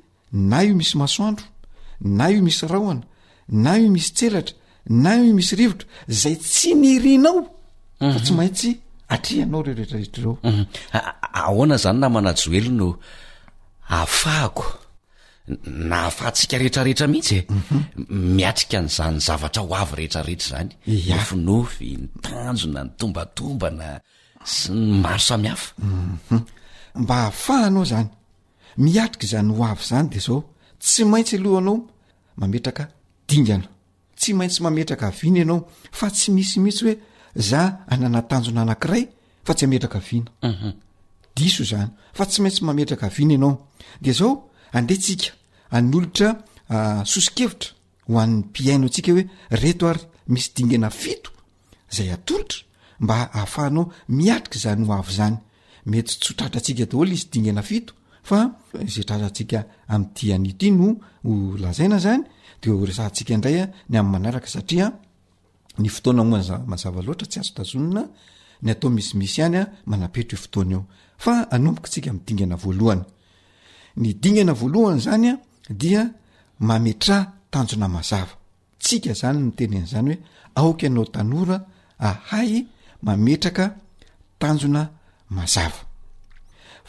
na 0.31 0.63
io 0.63 0.75
misy 0.75 0.95
masoandro 0.97 1.45
na 1.99 2.29
io 2.31 2.41
misy 2.41 2.67
raoana 2.67 3.01
na 3.51 3.75
io 3.77 3.91
misy 3.91 4.11
tselatra 4.15 4.55
na 4.87 5.15
io 5.19 5.33
misy 5.35 5.55
rivotra 5.55 5.87
zay 6.07 6.35
tsy 6.39 6.71
ny 6.75 6.99
rianao 6.99 7.43
fa 7.99 8.07
mhm. 8.07 8.23
tsy 8.23 8.33
maintsy 8.33 8.69
atrihanao 9.11 9.61
reo 9.63 9.75
rehetrarehetra 9.75 10.23
mhm. 10.23 10.63
reo 10.93 11.13
aoana 11.43 11.77
zany 11.77 11.99
na 11.99 12.09
manajoelo 12.09 12.71
no 12.71 12.89
afahako 13.89 14.65
na 15.89 15.95
hafahntsika 16.07 16.55
rehetrarehetra 16.57 17.07
mihitsy 17.11 17.35
e 17.37 17.45
mhm. 17.49 17.79
miatrika 18.35 18.77
nyzany 18.81 19.19
zavatra 19.19 19.61
ho 19.61 19.75
avy 19.75 19.95
rehetrarehetra 19.99 20.47
zany 20.49 20.69
yfinofy 21.19 21.89
ny 21.99 22.07
tanjo 22.23 22.67
na 22.73 22.81
ny 22.83 22.89
tombatombana 22.99 23.87
sy 24.53 24.71
ny 24.71 25.01
maro 25.03 25.19
samihafa 25.27 25.69
mba 26.99 27.15
hahafahanao 27.19 27.85
zany 27.91 28.09
miatrika 28.77 29.27
zany 29.27 29.51
o 29.59 29.63
avy 29.65 29.83
zany 29.83 30.09
de 30.09 30.19
zao 30.19 30.43
tsy 30.79 31.05
maintsy 31.05 31.35
aloha 31.37 31.57
anao 31.59 31.87
mametraka 32.37 32.87
dingana 33.27 33.67
tsy 34.15 34.33
maintsy 34.33 34.61
mametraka 34.63 35.07
avina 35.07 35.39
ianao 35.39 35.67
fa 35.91 36.09
tsy 36.11 36.31
misimihitsy 36.31 36.83
hoe 36.85 36.95
za 37.35 37.79
ananatanjona 37.87 38.61
anakiray 38.61 39.07
fa 39.43 39.53
tsy 39.53 39.65
aeraka 39.65 39.97
avinay 39.97 40.31
mhm. 40.41 41.89
fa 42.13 42.25
tsy 42.25 42.41
maintsy 42.41 42.63
mametraka 42.63 43.05
avina 43.05 43.33
anao 43.35 43.59
de 44.01 44.11
zao 44.11 44.49
andehtsika 44.73 45.29
any 45.71 45.95
olotra 45.97 46.29
sosikevitra 47.05 47.69
hoan'ny 48.09 48.43
piaina 48.53 48.85
ntsika 48.87 49.11
hoe 49.11 49.23
reto 49.61 49.85
ary 49.91 49.99
misy 50.27 50.49
dingana 50.55 50.89
fito 50.89 51.31
zay 51.95 52.09
atra 52.15 52.55
mba 52.99 53.15
ahafahanao 53.33 53.85
miatrika 54.19 54.57
zany 54.63 54.83
oa 54.91 55.05
zanymetraa 55.17 56.51
asikadalo 56.57 57.03
izy 57.15 57.27
dinganait 57.33 57.87
fa 58.29 58.39
zetrazatsika 58.93 59.59
amiy 59.93 60.33
anyty 60.33 60.71
no 60.71 60.95
zaina 61.73 61.99
zany 61.99 62.23
densikaindray 62.61 63.57
ny 63.89 63.95
am'anaak 63.97 64.45
saany 64.53 64.83
otanamoanzazaaloatra 65.87 67.27
tsy 67.31 67.39
azana 67.39 68.03
ny 68.63 68.69
atao 68.71 68.89
mismisy 68.97 69.41
anyaanaetr 69.45 70.39
tnaaoa 70.53 71.35
ambo 71.53 71.81
sikamingna 71.93 72.55
valonny 72.63 73.03
ingana 74.27 74.53
valohan 74.59 74.99
zanyadia 75.05 76.01
mamer 76.59 77.25
tanjona 77.51 77.87
mazavatsika 77.95 79.13
zany 79.21 79.37
mtenenzany 79.47 80.13
hoe 80.15 80.57
aok 80.59 80.81
anao 80.85 81.05
tanora 81.13 81.57
ahay 82.07 82.51
mametraka 83.05 83.65
tanjona 84.41 84.81
mazava 85.35 85.81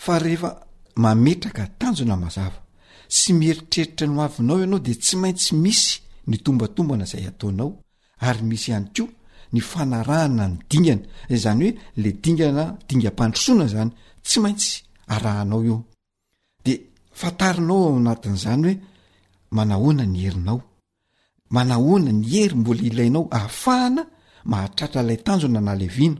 fa 0.02 0.14
rehefa 0.24 0.50
mametraka 0.97 1.66
tanjona 1.78 2.16
mazava 2.16 2.61
sy 3.09 3.32
mieritreritra 3.32 4.07
no 4.07 4.22
avinao 4.22 4.57
i 4.59 4.62
ianao 4.62 4.78
de 4.78 4.95
tsy 4.95 5.16
maintsy 5.16 5.55
misy 5.55 6.01
ny 6.26 6.36
tombatombana 6.38 7.05
zay 7.05 7.26
ataonao 7.28 7.72
ary 8.20 8.43
misy 8.43 8.70
ihany 8.70 8.86
ko 8.95 9.09
ny 9.53 9.61
fanarahana 9.61 10.49
ny 10.49 10.57
dingana 10.70 11.03
zany 11.30 11.61
hoe 11.61 11.74
le 11.97 12.12
dingana 12.22 12.76
dingam-pandrosoana 12.88 13.66
zany 13.68 13.90
tsy 14.22 14.40
maintsy 14.40 14.82
arahanao 15.07 15.64
io 15.64 15.84
de 16.64 16.72
fantarinao 17.12 17.86
ao 17.88 17.97
anatin'zany 17.99 18.62
hoe 18.66 18.76
manahoana 19.51 20.05
ny 20.07 20.18
herinao 20.24 20.61
manahoana 21.51 22.11
ny 22.12 22.24
hery 22.32 22.55
mbola 22.57 22.82
ilainao 22.82 23.26
ahafahana 23.30 24.03
mahatratra 24.45 25.03
ilay 25.03 25.16
tanjona 25.26 25.61
naleviana 25.61 26.18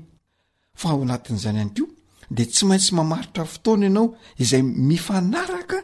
fa 0.81 0.89
ao 0.91 1.03
anatin'izany 1.03 1.57
iany 1.59 1.71
ko 1.77 1.92
de 2.37 2.45
tsy 2.45 2.65
maintsy 2.67 2.95
mamaritra 2.95 3.45
fotoana 3.45 3.87
ianao 3.87 4.07
izay 4.43 4.63
mifanaraka 4.91 5.77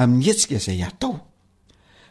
amin'ny 0.00 0.24
hetsika 0.26 0.54
izay 0.60 0.80
atao 0.88 1.14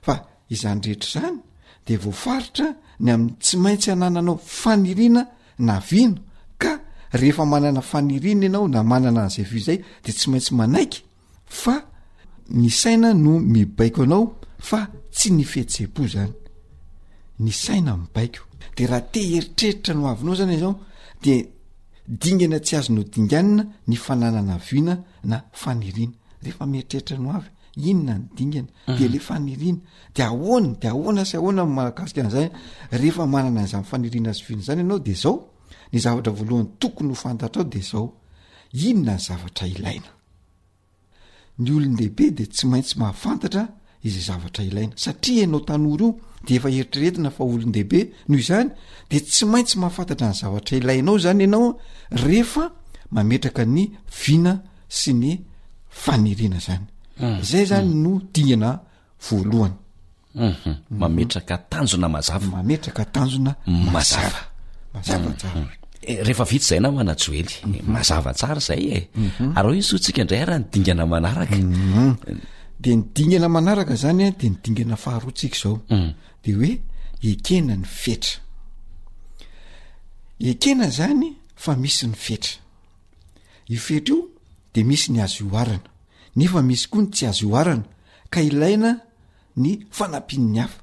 fa 0.05 0.13
izany 0.53 0.79
rehetra 0.85 1.09
zany 1.21 1.39
de 1.85 1.93
voafaritra 2.03 2.67
ny 3.03 3.09
amin'ny 3.13 3.35
tsy 3.43 3.55
maintsy 3.63 3.87
hanananao 3.91 4.35
faniriana 4.61 5.21
na 5.67 5.75
vino 5.89 6.15
ka 6.61 6.71
rehefa 7.19 7.43
manana 7.53 7.81
faniriana 7.91 8.45
anao 8.47 8.67
na 8.73 8.79
manana 8.91 9.19
anzayvi 9.25 9.59
zay 9.65 9.77
de 10.03 10.09
tsy 10.17 10.27
maintsy 10.31 10.53
manaiky 10.59 10.99
fa 11.61 11.75
ny 12.59 12.69
saina 12.79 13.07
no 13.23 13.31
mibaiko 13.53 14.01
anao 14.03 14.23
fa 14.67 14.79
tsy 15.15 15.29
ny 15.37 15.43
fehtsebo 15.51 16.01
zany 16.13 16.33
ny 17.43 17.51
saina 17.63 17.91
mi 17.97 18.07
baiko 18.15 18.41
de 18.77 18.83
raha 18.87 19.01
te 19.11 19.19
heritreritra 19.33 19.93
no 19.95 20.03
avinao 20.11 20.35
zany 20.39 20.55
izao 20.57 20.73
de 21.23 21.33
dingana 22.11 22.59
tsy 22.59 22.75
azo 22.75 22.93
no 22.93 23.01
dinganina 23.03 23.63
ny 23.87 23.95
fananana 23.95 24.57
vina 24.57 24.93
na 25.23 25.37
faniriana 25.53 26.13
rehefa 26.43 26.65
miatreritra 26.67 27.17
no 27.17 27.29
avy 27.39 27.49
iny 27.89 28.03
na 28.07 28.13
ny 28.19 28.25
dingana 28.35 28.69
de 28.97 29.07
ley 29.07 29.19
faniriana 29.27 29.79
de 30.13 30.21
ahoanna 30.23 30.75
de 30.81 30.87
ahoana 30.89 31.23
sy 31.23 31.37
ahoana 31.37 31.63
malagasikan'izay 31.65 32.47
rehefa 32.91 33.25
manana 33.33 33.61
nza 33.63 33.79
nyfaniriana 33.79 34.29
azy 34.31 34.43
viana 34.47 34.63
zany 34.67 34.79
ianao 34.81 34.99
de 34.99 35.13
zao 35.23 35.35
ny 35.91 35.99
zavatra 36.03 36.31
voalohany 36.33 36.69
tokony 36.79 37.09
ho 37.09 37.15
fantatra 37.15 37.61
ao 37.61 37.67
de 37.69 37.79
zao 37.81 38.07
iny 38.73 39.01
na 39.05 39.13
ny 39.15 39.19
zavatra 39.27 39.65
ilaina 39.67 40.11
ny 41.59 41.69
olon'lehibe 41.71 42.25
de 42.37 42.43
tsy 42.51 42.67
maintsy 42.67 42.99
mahafantatra 42.99 43.63
izy 44.03 44.19
zavatra 44.19 44.63
ilaina 44.65 44.91
satria 44.95 45.39
ianao 45.41 45.59
tanory 45.67 46.03
io 46.03 46.15
de 46.47 46.55
efa 46.55 46.69
eritreretina 46.69 47.31
fa 47.31 47.43
olondehibe 47.43 47.99
noho 48.27 48.39
izany 48.41 48.69
de 49.09 49.19
tsy 49.19 49.45
maintsy 49.45 49.77
mahafantatra 49.79 50.27
ny 50.29 50.33
zavatra 50.33 50.77
ilainao 50.77 51.17
zany 51.23 51.41
ianao 51.45 51.69
rehefa 52.23 52.65
mametraka 53.15 53.63
ny 53.75 53.83
vina 54.27 54.53
sy 54.99 55.11
ny 55.21 55.31
faniriana 56.01 56.59
zany 56.67 56.85
mm. 57.19 57.37
zay 57.49 57.65
zany 57.71 57.93
mm. 57.95 58.03
no 58.03 58.21
digana 58.33 58.71
voalohanymaetraka 59.21 61.57
tanjonaaza 61.69 62.41
de 72.83 72.95
ny 72.95 73.03
dingana 73.15 73.47
manaraka 73.49 73.95
zany 73.95 74.23
a 74.25 74.31
de 74.39 74.47
ny 74.49 74.55
dingana 74.63 74.95
faharoatsika 74.97 75.57
zao 75.63 75.81
mm. 75.89 76.11
de 76.45 76.51
oe 76.59 76.71
ekena 77.29 77.75
ny 77.81 77.85
fetra 78.01 78.33
ekena 80.51 80.87
zany 80.97 81.27
fa 81.63 81.71
misy 81.81 82.05
ny 82.11 82.15
fetra 82.25 82.55
i 83.67 83.75
fetra 83.85 84.11
io 84.15 84.19
de 84.73 84.81
misy 84.89 85.09
ny 85.13 85.19
azo 85.25 85.45
oarana 85.53 85.89
nefa 86.37 86.59
misy 86.69 86.85
koa 86.91 87.01
ny 87.03 87.09
tsy 87.13 87.25
azo 87.29 87.45
oarana 87.53 87.85
ka 88.33 88.39
ilaina 88.49 88.91
ny 89.61 89.69
fanampin'ny 89.97 90.57
hafa 90.61 90.79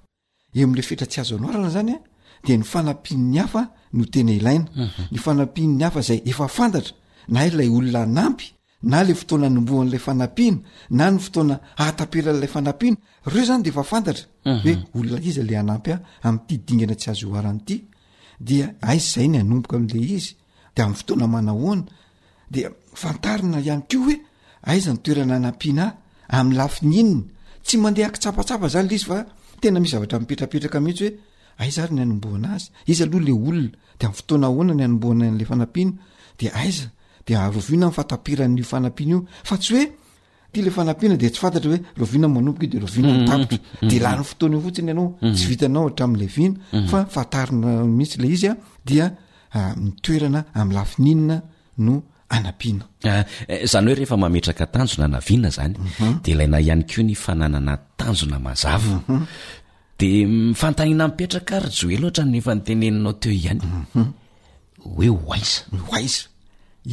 e 0.57 0.63
am'le 0.65 0.83
fetra 0.89 1.07
tsy 1.11 1.21
azo 1.21 1.35
any 1.37 1.49
arana 1.49 1.71
zany 1.77 1.91
a 1.95 2.03
de 2.47 2.55
ny 2.59 2.65
fanampin'ny 2.73 3.39
hafa 3.43 3.63
no 3.97 4.05
tena 4.13 4.33
ilaina 4.39 4.69
mhm. 4.83 5.05
ny 5.13 5.19
fanampin''ny 5.25 5.83
hafa 5.85 6.01
zay 6.09 6.21
efa 6.31 6.47
fantatra 6.57 6.95
na 7.33 7.39
ay 7.45 7.51
lay 7.57 7.69
olona 7.77 8.01
anampy 8.09 8.47
na 8.83 9.03
le 9.03 9.15
fotoana 9.15 9.47
anomboan'lay 9.47 9.99
fanampina 9.99 10.59
na 10.97 11.11
ny 11.11 11.19
fotoana 11.19 11.55
ataperan'lay 11.87 12.47
fanapianareo 12.55 13.43
zany 13.49 13.63
defafanatael 13.67 14.21
aydigana 16.25 16.91
sy 18.99 19.21
aanyabokala 19.21 19.95
idem 19.97 20.95
fotoana 20.99 21.27
manahoana 21.27 21.85
de 22.55 22.63
fantarina 23.01 23.59
ianykio 23.67 23.99
hoe 24.05 24.17
aiza 24.71 24.93
nytoerana 24.95 25.35
anaina 25.37 25.85
alain 26.29 27.11
tsy 27.65 27.77
mandehaktsapaaa 27.83 28.69
zanyyenais 28.75 29.91
zavatra 29.93 30.21
mipetaetrakaitsy 30.21 31.05
oeaiay 31.61 31.89
ny 31.97 32.01
aombonazyizaoale 32.03 33.31
olnade 33.49 34.05
amfoona 34.09 34.49
na 34.75 34.87
ny 34.87 35.45
ablaad 35.45 35.83
a 36.55 36.65
deroviana 37.29 37.87
m' 37.89 37.93
fatapiran'ny 37.93 38.63
fanampiana 38.63 39.11
io 39.13 39.27
fa 39.45 39.57
tsy 39.59 39.75
oe 39.75 39.87
ti 40.53 40.63
le 40.63 40.71
fanaina 40.71 41.17
de 41.17 41.29
tsy 41.31 41.39
fatataoeroina 41.41 42.27
anoboa 42.27 42.67
de 42.71 42.79
oina 43.05 43.39
de 43.91 43.99
lany 44.05 44.23
fotoaa 44.29 44.61
fotsinyianao 44.67 45.07
tsiao 45.95 47.85
l 48.19 48.25
iise 48.33 48.51
izdimioena 48.89 50.45
amlafiina 50.61 51.37
no 51.87 51.95
aaa 52.29 52.53
ah, 53.13 53.25
zany 53.73 53.87
hoe 53.89 53.95
rehefa 53.99 54.17
maetaka 54.17 54.65
tanona 54.73 55.07
naina 55.15 55.51
zanyde 55.57 55.79
mhm. 55.81 56.37
laina 56.39 56.59
ihay 56.65 56.83
ko 56.91 57.01
ny 57.07 57.15
fanananatanjona 57.15 58.37
aza 58.53 58.73
mhm. 58.79 59.23
de 59.99 60.09
mifantanina 60.27 61.05
mipetrak 61.09 61.49
aryjoe 61.57 61.97
lotra 62.03 62.25
efantenennao 62.41 63.13
teo 63.21 63.33
ihany 63.43 63.63
mhm. 63.95 64.09
oe 64.97 65.09
oaiz 65.09 66.29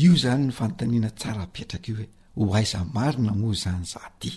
io 0.03 0.13
zany 0.21 0.43
ny 0.47 0.51
fanotaniana 0.59 1.09
tsara 1.19 1.45
petraka 1.53 1.89
io 1.91 1.95
hoe 1.97 2.07
hoaiza 2.49 2.79
marina 2.95 3.31
mo 3.39 3.47
zany 3.63 3.85
zaty 3.93 4.31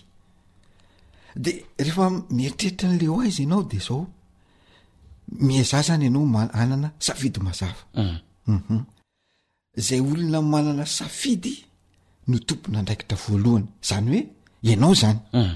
de 1.44 1.50
rehefa 1.84 2.06
mieritreritra 2.36 2.86
n'le 2.92 3.06
hoaiza 3.14 3.40
anao 3.44 3.62
de 3.70 3.78
zaomiaiza 3.88 5.78
zany 5.88 6.06
anaoanna 6.08 6.88
safid 7.06 7.34
azaa 7.50 7.74
ah. 8.02 8.14
mhm. 8.52 8.78
zay 9.86 10.00
olonamanana 10.10 10.84
safidy 10.98 11.54
no 12.30 12.36
tompon 12.46 12.74
adraikitra 12.80 13.16
voalohany 13.26 13.66
zany 13.88 14.08
oe 14.14 14.22
ianao 14.68 14.94
zany 15.02 15.18
ah. 15.40 15.50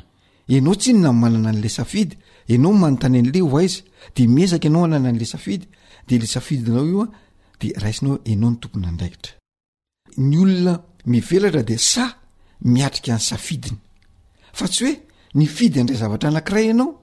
anao 0.55 0.75
tsnonamanana 0.81 1.51
nla 1.57 1.69
safid 1.79 2.11
anao 2.53 2.73
manontany 2.83 3.19
n'le 3.23 3.41
oaiz 3.53 3.73
de 4.17 4.23
mizaka 4.37 4.69
anao 4.69 4.85
anana 4.87 5.11
nla 5.13 5.25
safid 5.35 5.63
de 6.09 6.15
le 6.21 6.27
safidy 6.35 6.71
nao 6.71 6.87
io 6.93 7.05
de 7.61 7.67
raisinao 7.83 8.15
anaonotomponandraikitra 8.33 9.33
ny 10.19 10.37
olona 10.39 10.83
mivelatra 11.07 11.63
de 11.63 11.77
sa 11.79 12.17
miatrika 12.65 13.13
any 13.15 13.21
safidiny 13.21 13.79
fa 14.53 14.69
tsy 14.69 14.85
hoe 14.85 15.01
ny 15.35 15.47
fidy 15.47 15.81
andray 15.81 15.97
zavatra 15.99 16.29
anakiray 16.29 16.67
ianao 16.69 17.03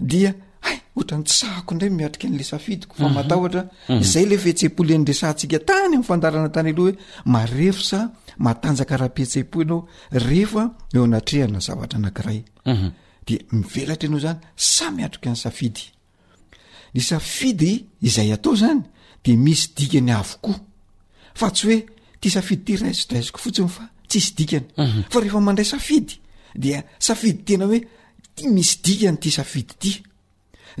dia 0.00 0.34
ay 0.62 0.76
ohatra 0.96 1.16
ny 1.18 1.24
tsahko 1.24 1.74
ndray 1.74 1.90
miatrika 1.90 2.26
an'la 2.28 2.44
safidk 2.44 2.90
faaaa 2.94 3.36
mhm. 3.36 3.60
mhm. 3.88 4.02
zay 4.12 4.24
le 4.30 4.38
fihtselensaika 4.38 5.58
tany 5.68 5.94
am'nyfadanatanyaloha 5.94 6.90
hoe 6.90 7.00
mae 7.24 7.46
mhm. 7.46 7.72
sa 7.82 8.10
aanaahpse 8.44 9.44
anaoeonazaaay 9.56 12.42
aaoa 12.66 12.92
knn 15.22 15.36
afi 17.16 17.80
izay 18.02 18.32
atao 18.32 18.54
zany 18.54 18.80
de 19.24 19.36
misy 19.36 19.68
dikany 19.76 20.12
avokoa 20.12 20.60
fa 21.34 21.50
tsy 21.50 21.66
hoe 21.66 21.78
ty 22.22 22.30
safidy 22.30 22.62
ity 22.76 22.82
raizdaiziko 22.84 23.40
fotsiny 23.42 23.68
fa 23.68 23.88
tsisy 24.08 24.32
dikany 24.38 24.66
mhm. 24.78 25.02
fa 25.10 25.20
rehefa 25.20 25.40
mandray 25.42 25.66
safidy 25.66 26.14
de 26.64 26.76
safidy 27.06 27.42
tena 27.48 27.66
hoe 27.70 27.80
ti 28.36 28.48
misy 28.54 28.74
dikany 28.84 29.18
ty 29.22 29.30
safidy 29.34 29.74
ty 29.82 29.92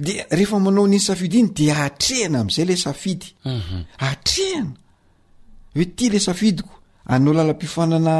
de 0.04 0.12
rehefa 0.30 0.58
manao 0.64 0.86
niny 0.86 1.02
safid 1.08 1.32
iny 1.40 1.50
de 1.58 1.66
atrehana 1.86 2.38
am'zay 2.44 2.66
le 2.68 2.76
safid 2.86 3.20
mhm. 3.50 3.80
atrehana 4.10 4.72
hoe 5.76 5.86
ty 5.96 6.04
le 6.14 6.18
safidiko 6.28 6.72
anao 7.14 7.34
lala-pifanana 7.36 8.14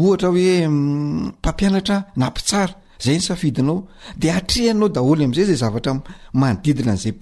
ohatra 0.00 0.28
hoe 0.34 0.54
mm, 0.68 1.26
mpampianatra 1.26 1.98
nampitsara 2.20 2.74
zay 3.04 3.16
ny 3.18 3.22
safidinao 3.28 3.78
de 4.22 4.28
atrehanao 4.38 4.88
daholy 4.94 5.24
am'izay 5.26 5.48
zay 5.50 5.60
zavatra 5.64 5.92
manodidina 6.40 6.92
nzay 6.96 7.14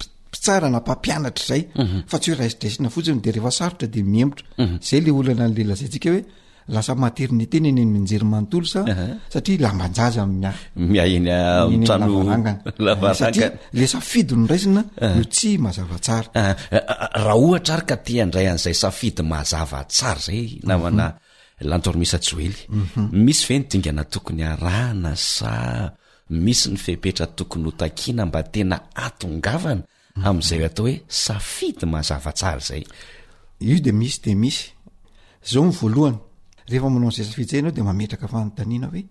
tsara 0.43 0.67
nampampianatra 0.75 1.45
zay 1.49 1.61
mhm. 1.75 1.99
fa 2.09 2.17
tsy 2.21 2.29
hoe 2.31 2.37
raisidraisina 2.41 2.89
fotsiny 2.95 3.19
de 3.23 3.29
rehefa 3.35 3.51
saotra 3.59 3.87
de 3.93 4.01
miemtra 4.13 4.45
mhm. 4.61 4.75
zay 4.87 4.99
le 5.05 5.11
olaana 5.19 5.45
lelazay 5.57 5.87
tsikahoe 5.93 6.21
lasa 6.73 6.93
maternitena 7.03 7.69
ny 7.77 7.81
minjery 7.93 8.25
mantolo 8.33 8.65
sa 8.73 8.79
satria 9.33 9.57
lambanja 9.63 10.05
iayt 12.79 13.53
le 13.79 13.85
safidy 13.93 14.33
nyrasina 14.41 14.81
tsy 15.33 15.51
mazavatsaha 15.63 16.23
ah, 16.41 16.55
ah, 17.15 17.35
ohtka 17.45 17.95
tindray 18.05 18.47
a'zay 18.53 18.73
safidy 18.83 19.21
mazavatsar 19.31 20.17
zay 20.25 20.41
nana 20.67 20.89
mhm. 20.89 20.99
latormisasey 21.69 22.49
misy 23.25 23.45
e 23.55 23.59
nodingana 23.59 24.03
tokony 24.13 24.43
aana 24.47 25.11
sa 25.33 25.51
misy 26.45 26.67
nyfepetra 26.73 27.25
tokony 27.37 27.63
hotakina 27.67 28.21
mba 28.25 28.41
tena 28.53 28.75
atongavana 29.07 29.81
am'izay 30.25 30.63
atao 30.65 30.85
hoe 30.85 31.01
safidy 31.07 31.85
mazavatsar 31.85 32.59
zay 32.61 32.83
io 33.59 33.79
de 33.79 33.91
misy 33.91 34.21
de 34.23 34.35
misy 34.35 34.71
zao 35.43 35.65
ny 35.65 35.71
voalohany 35.71 36.17
rehefa 36.67 36.89
manao 36.89 37.09
an'izay 37.09 37.25
safidy 37.29 37.51
zay 37.53 37.59
anao 37.61 37.71
de 37.77 37.81
mametraka 37.87 38.27
fanotaniana 38.27 38.87
hoe 38.93 39.01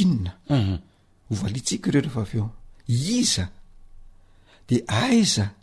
inona 0.00 0.32
mhm. 0.50 0.76
hovaliatsika 1.28 1.88
ireo 1.88 2.00
rehefa 2.02 2.20
aveo 2.20 2.50
iza 2.86 3.46
de 4.68 4.84
aiza 4.86 5.54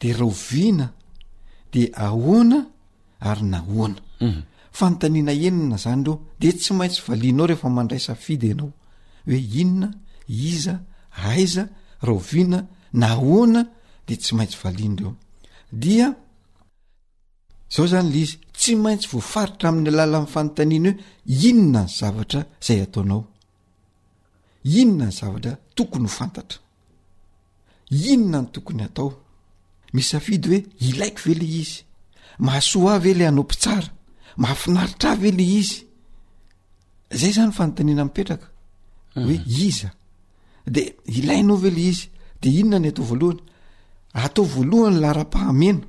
de 0.00 0.12
roovina 0.12 0.92
de 1.72 1.90
aona 1.94 2.66
ary 3.20 3.42
nahoana 3.42 4.00
mhm. 4.20 4.40
fanontanina 4.72 5.32
enina 5.32 5.76
zany 5.78 6.04
reo 6.04 6.16
de 6.40 6.52
tsy 6.52 6.72
maintsy 6.74 7.00
valinao 7.08 7.46
rehefa 7.46 7.68
mandray 7.68 8.00
safidy 8.00 8.50
anao 8.52 8.72
hoe 9.26 9.38
inona 9.62 9.90
iza 10.28 10.80
aiza 11.32 11.68
rooviana 12.00 12.66
na 12.92 13.16
oana 13.18 13.62
de 14.08 14.14
tsy 14.16 14.34
maintsy 14.34 14.56
vainy 14.62 14.96
reo 14.98 15.14
dia 15.72 16.14
zao 17.74 17.86
zany 17.86 18.08
le 18.12 18.18
izy 18.24 18.36
tsy 18.58 18.72
maintsy 18.82 19.08
voafaritra 19.12 19.68
amin'ny 19.68 19.88
alala 19.92 20.18
am' 20.18 20.26
fanontaniana 20.34 20.90
hoe 20.92 21.48
inona 21.48 21.82
ny 21.82 21.88
zavatra 21.98 22.40
zay 22.66 22.80
ataonao 22.84 23.22
inona 24.80 25.06
ny 25.06 25.12
zavatra 25.18 25.52
tokony 25.76 26.04
ho 26.04 26.10
fantatra 26.18 26.58
inona 28.12 28.38
ny 28.42 28.48
tokony 28.54 28.82
atao 28.86 29.08
mis 29.94 30.08
afidy 30.18 30.46
hoe 30.48 30.60
ilaiko 30.88 31.20
ve 31.26 31.34
le 31.40 31.46
izy 31.62 31.76
mahasoa 32.44 32.94
ave 32.94 33.10
la 33.18 33.24
anao 33.28 33.44
mpitsara 33.44 33.88
mahafinaritra 34.40 35.10
av 35.12 35.24
e 35.24 35.30
le 35.38 35.44
izy 35.60 35.78
zay 37.20 37.32
zany 37.36 37.52
fanontanina 37.56 38.02
mpetraka 38.04 38.48
hoe 39.14 39.34
mhm. 39.38 39.62
iza 39.68 39.90
de 40.74 40.82
ilainao 41.18 41.56
ve 41.62 41.70
le 41.70 41.82
izy 41.90 42.06
de 42.42 42.48
inona 42.60 42.78
ny 42.78 42.88
atao 42.88 43.04
voalohany 43.10 43.42
atao 44.14 44.44
voalohany 44.44 44.98
lara-pahamena 45.04 45.80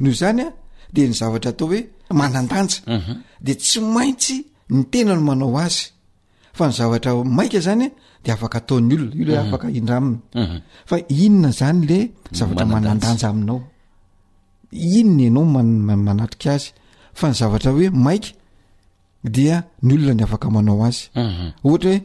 nyoho 0.00 0.14
zany 0.20 0.40
a 0.42 0.46
de 0.94 1.02
ny 1.08 1.12
zavatra 1.20 1.50
atao 1.50 1.66
hoe 1.72 1.80
manandanja 2.18 2.78
mhm. 2.86 3.12
de 3.46 3.52
tsy 3.54 3.80
maintsy 3.94 4.36
ny 4.74 4.82
tenano 4.90 5.22
manao 5.28 5.56
azy 5.64 5.80
fa 6.56 6.64
ny 6.68 6.72
zavatra 6.78 7.10
maika 7.36 7.60
zanya 7.60 7.88
de 8.24 8.28
afaka 8.32 8.58
ataony 8.62 8.92
olona 8.94 9.14
io 9.20 9.24
le 9.28 9.34
mhm. 9.38 9.46
afaka 9.46 9.66
indra 9.78 9.94
aminy 9.96 10.20
mhm. 10.34 10.58
fa 10.88 10.96
inona 11.24 11.50
zany 11.58 11.80
le 11.90 11.98
zavattra 12.38 12.64
manandanja 12.74 13.28
aminao 13.30 13.60
inona 14.98 15.22
ianao 15.24 15.44
manatrika 16.06 16.50
azy 16.54 16.66
fa 17.18 17.26
ny 17.30 17.34
zavatra 17.40 17.70
hoe 17.76 17.86
maika 18.06 18.30
dea 19.34 19.56
ny 19.84 19.92
olona 19.94 20.12
ny 20.18 20.22
afaka 20.26 20.46
manao 20.56 20.82
azy 20.88 21.00
ohatra 21.66 21.84
hoe 21.92 21.96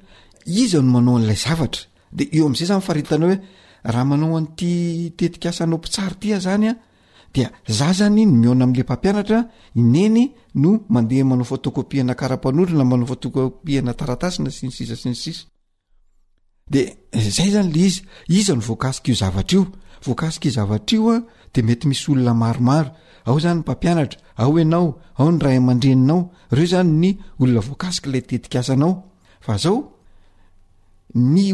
iza 0.62 0.78
no 0.82 0.88
manao 0.94 1.16
an'lay 1.18 1.38
zavatra 1.46 1.82
de 2.16 2.22
eo 2.36 2.44
amzay 2.48 2.66
zany 2.70 2.82
fatana 2.86 3.26
hoeraha 3.28 4.02
manao 4.10 4.34
an'n't 4.40 4.60
tetik 5.18 5.44
asanao 5.50 5.78
mpitsary 5.78 6.16
tia 6.20 6.38
zany 6.46 6.66
a 6.70 6.72
dia 7.34 7.48
za 7.78 7.88
zanyny 7.98 8.24
mina 8.40 8.62
amle 8.64 8.82
pahmpianatra 8.90 9.38
ineny 9.80 10.22
no 10.62 10.70
mandeha 10.94 11.24
manao 11.30 11.52
otokôpianaarna 11.56 12.84
manao 12.92 13.14
topinataratasina 13.24 14.48
si 14.56 14.62
ny 14.66 14.70
sisa 14.78 14.94
si 15.02 15.06
ny 15.12 15.16
sisa 15.24 15.42
de 16.70 16.96
zay 17.12 17.50
zany 17.50 17.72
le 17.74 17.80
izy 17.90 18.00
iza 18.38 18.54
ny 18.54 18.62
voankasika 18.62 19.10
io 19.10 19.16
zavatra 19.22 19.56
io 19.58 19.62
voankasikai 20.06 20.50
zavatra 20.56 20.94
io 20.96 21.10
a 21.14 21.22
de 21.54 21.60
mety 21.66 21.86
misy 21.88 22.04
olona 22.10 22.34
maromaro 22.42 22.90
ao 23.26 23.36
zany 23.42 23.58
mpampianatra 23.60 24.18
ao 24.42 24.54
enao 24.62 24.86
ao 25.18 25.32
nyraman-dreninao 25.32 26.20
reo 26.54 26.66
zany 26.72 26.92
ny 27.02 27.10
olona 27.42 27.60
voakasi 27.68 28.00
la 28.12 28.20
tetikasaaony 28.22 28.86
noe 31.12 31.48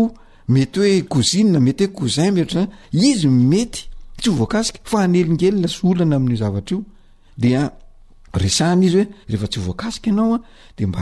mety 0.54 0.80
hoe 0.80 0.98
i 1.40 1.44
mety 1.66 1.86
hoe 1.96 2.12
oin 2.22 2.32
merray 2.36 2.68
izy 3.10 3.28
mety 3.28 3.82
ts 4.26 4.32
oakasika 4.42 4.80
fa 4.84 5.00
anelingella 5.06 5.68
s 5.70 5.84
olana 5.86 6.16
ami'i 6.18 6.38
zavatra 6.42 6.78
iodsha 6.78 8.72
izy 8.88 8.98
oe 9.02 9.06
rehefa 9.30 9.48
tsy 9.52 9.60
voankasika 9.66 10.10
anaoade 10.14 10.84
mba 10.90 11.02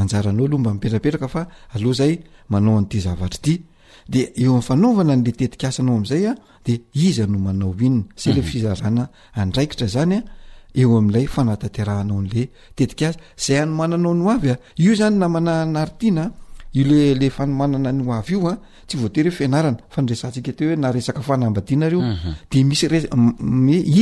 anaoohmba 0.00 0.70
mipetraetrakaaayanaoay 0.74 2.98
zavatr 3.06 3.46
deeofanaovana 4.14 5.12
nle 5.20 5.30
tetikasanao 5.40 5.96
amzaya 6.00 6.32
de 6.64 6.72
iznomanaoinnas 7.06 8.22
le 10.10 10.18
ioayfanataterahanao 10.80 12.20
n'le 12.24 12.42
tetikasy 12.78 13.16
zay 13.44 13.58
anomananao 13.62 14.14
no 14.14 14.20
mhm. 14.28 14.32
avya 14.36 14.54
io 14.84 14.92
zany 15.00 15.16
na 15.20 15.26
mana 15.34 15.52
narytiana 15.74 16.22
io 16.74 16.84
lele 16.84 17.28
fanomanana 17.30 17.92
nyavy 17.92 18.32
io 18.32 18.48
a 18.48 18.56
tsy 18.86 18.96
voatery 18.98 19.30
fianarana 19.30 19.78
fa 19.88 20.00
nresansika 20.02 20.52
te 20.52 20.64
hoe 20.66 20.76
na 20.76 20.90
resaka 20.92 21.20
fanambadianareo 21.22 22.00
mhm. 22.00 22.32
de 22.50 22.64
misy 22.64 22.86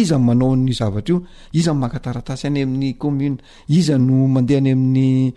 iza 0.00 0.18
manao 0.18 0.54
n'ny 0.56 0.72
zavatra 0.72 1.12
io 1.14 1.18
iza 1.52 1.72
makataratasy 1.74 2.44
any 2.46 2.62
amin'ny 2.62 2.96
kommune 2.96 3.36
iza 3.68 3.96
no 3.98 4.26
mandeha 4.34 4.60
any 4.60 4.70
ami'nyny 4.76 5.32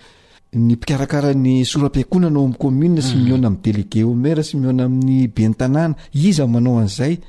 pikarakara 0.82 1.34
ny 1.46 1.64
sorampiakonanao 1.66 2.44
am' 2.48 2.56
kommun 2.62 3.02
sy 3.02 3.16
mhm. 3.16 3.24
miona 3.26 3.48
am 3.48 3.58
delége 3.64 4.04
omer 4.04 4.38
sy 4.46 4.58
miona 4.58 4.84
amin'ny 4.86 5.28
bentanàna 5.36 5.96
iza 6.14 6.46
manao 6.48 6.78
an'izay 6.80 7.20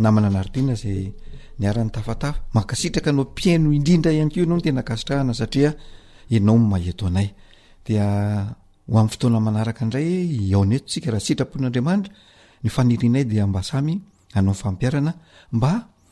namana 0.03 0.27
ana 0.27 0.39
artiana 0.39 0.75
zay 0.75 1.11
nyaran'ny 1.59 1.91
tafatafa 1.91 2.39
makasitraka 2.53 3.09
anao 3.09 3.25
mpiaino 3.29 3.73
indrindra 3.73 4.11
ihany 4.15 4.29
ko 4.31 4.39
anao 4.41 4.57
no 4.57 4.61
tena 4.61 4.81
kasitrahana 4.81 5.33
satria 5.33 5.73
ianao 6.29 6.57
maheto 6.57 7.07
anay 7.07 7.29
dia 7.85 8.07
ho 8.85 8.95
amin'ny 8.97 9.09
fotoana 9.13 9.39
manaraka 9.39 9.81
indray 9.85 10.09
aoaneto 10.53 10.89
sika 10.93 11.11
raha 11.11 11.25
sitrapoin'andriamanitra 11.27 12.13
ny 12.63 12.69
fanirianay 12.75 13.23
dia 13.31 13.43
mbasamy 13.47 13.93
hanao 14.35 14.53
nyfampiarana 14.53 15.11
mba 15.55 15.71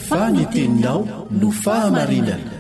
faneteninao 0.10 1.02
no 1.42 1.50
fahamarinana 1.64 2.54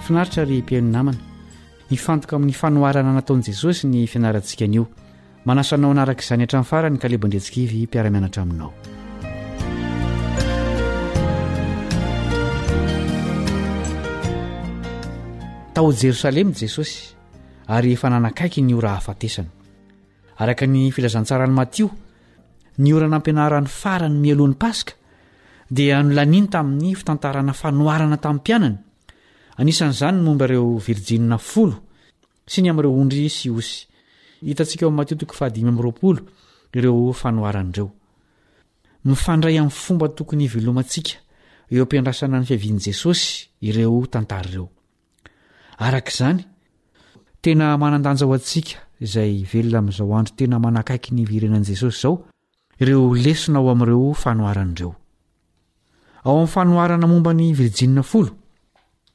finaritra 0.07 0.43
re-pieno 0.51 0.91
namana 0.97 1.23
nyfantoka 1.93 2.37
amin'ny 2.37 2.57
fanoharana 2.57 3.13
nataon'i 3.19 3.45
jesosy 3.49 3.85
ny 3.91 4.01
fianarantsikanio 4.13 4.85
manasanao 5.49 5.91
anaraka 5.95 6.23
izany 6.27 6.43
hatran'ny 6.45 6.65
farany 6.73 6.97
kalebandretsikaivy 7.03 7.79
mpiaramianatra 7.89 8.41
aminao 8.43 8.73
tao 15.77 15.89
jerosalema 16.03 16.53
i 16.57 16.61
jesosy 16.65 16.97
ary 17.77 17.91
efa 17.97 18.09
nanakaiky 18.15 18.63
ny 18.69 18.73
oraha 18.81 18.97
afatesana 19.03 19.51
araka 20.43 20.65
ny 20.75 20.83
filazantsarani 20.97 21.53
matio 21.61 21.89
ni 22.83 22.91
oranampianarany 22.99 23.69
farany 23.81 24.17
mialohan'ny 24.25 24.57
paska 24.65 24.93
dia 25.79 26.01
nolaniany 26.09 26.49
tamin'ny 26.57 26.91
fitantarana 27.01 27.53
fanoharana 27.63 28.17
tamin'ny 28.25 28.41
mpianany 28.43 28.77
anisan'izany 29.57 30.17
n 30.21 30.25
mombaireo 30.25 30.77
virjia 30.81 31.37
folo 31.39 31.77
sy 32.47 32.63
ny 32.63 32.71
am'ireo 32.73 32.93
ondry 32.97 33.29
sios 33.31 33.87
hitantsika 34.43 34.87
o 34.87 34.91
m'matotok 34.91 35.35
fahdyro 35.35 35.93
ireofanon'reo 36.77 37.87
mifandray 39.05 39.57
am'ny 39.61 39.71
fomba 39.83 40.09
tokony 40.09 40.47
vilomatsika 40.49 41.17
eo 41.73 41.85
mpiandrasana 41.85 42.41
ny 42.41 42.47
fiavian'n' 42.49 42.81
jesosy 42.87 43.49
ireo 43.61 44.01
eoarzany 45.81 46.45
tena 47.43 47.77
manandanjao 47.77 48.33
atsika 48.37 48.79
izay 49.03 49.45
velona 49.53 49.81
m'zao 49.85 50.11
andro 50.15 50.35
tena 50.37 50.57
manakaiky 50.59 51.11
ny 51.15 51.25
virenanjesoso 51.29 52.11
reolesona 52.81 53.59
aoa'reooeoaoa'ny 53.59 54.79
fanoarana 56.55 57.07
mombany 57.11 57.53
virji 57.53 57.89
folo 58.03 58.42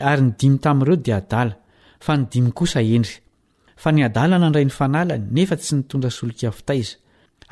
ary 0.00 0.22
ny 0.22 0.32
dimy 0.40 0.58
tamin'ireo 0.62 0.96
dia 1.04 1.16
adala 1.20 1.56
fa 2.04 2.16
ny 2.16 2.26
dimy 2.32 2.52
kosa 2.56 2.80
endry 2.82 3.16
fa 3.82 3.92
ny 3.92 4.02
adala 4.04 4.36
na 4.38 4.46
andray 4.48 4.64
ny 4.64 4.72
fanalany 4.78 5.24
nefa 5.36 5.56
tsy 5.56 5.72
nitondra 5.76 6.10
soloka 6.18 6.46
avitaiza 6.50 6.96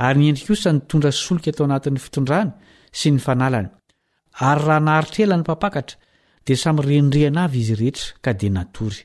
ary 0.04 0.18
nyendri 0.20 0.44
kosa 0.48 0.70
nitondra 0.72 1.10
solika 1.24 1.52
tao 1.56 1.64
anatin'ny 1.68 2.00
fitondrana 2.04 2.52
sy 2.98 3.08
ny 3.14 3.20
fanalany 3.26 3.68
ary 4.50 4.62
raha 4.66 4.80
naharitraela 4.86 5.36
ny 5.36 5.42
mpapakatra 5.42 5.96
dia 6.46 6.56
samyy 6.62 6.82
rendrihana 6.88 7.42
avy 7.48 7.60
izy 7.64 7.74
rehetra 7.80 8.12
ka 8.24 8.30
dia 8.40 8.50
natory 8.56 9.00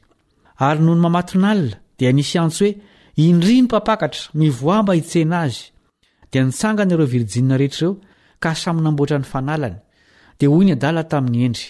ary 0.70 0.82
nony 0.86 1.02
mamatonalina 1.04 1.80
dia 2.00 2.12
nisy 2.14 2.36
antso 2.40 2.66
hoe 2.66 2.74
indri 3.32 3.56
ny 3.62 3.66
mpapakatra 3.68 4.30
mivoamba 4.40 4.94
hitsena 5.00 5.40
azy 5.48 5.60
dia 6.32 6.42
nitsangana 6.44 6.94
ireo 6.94 7.08
virijina 7.14 7.56
rehetraireo 7.62 7.94
ka 8.44 8.52
samy 8.62 8.82
namboatra 8.84 9.18
ny 9.24 9.28
fanalany 9.34 9.78
dia 10.40 10.50
hoy 10.52 10.66
ny 10.66 10.74
adala 10.76 11.04
tamin'ny 11.12 11.44
endry 11.50 11.70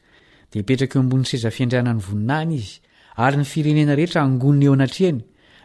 di 0.51 0.59
petraka 0.67 0.95
eo 0.99 1.03
mbon'ny 1.07 1.25
seza 1.31 1.47
fiandrianany 1.55 2.01
voninany 2.05 2.51
izy 2.59 2.71
ary 3.23 3.35
ny 3.39 3.45
firenena 3.51 3.93
rehetra 3.95 4.19
angonna 4.25 4.63
eo 4.67 4.73
anatreany 4.75 5.19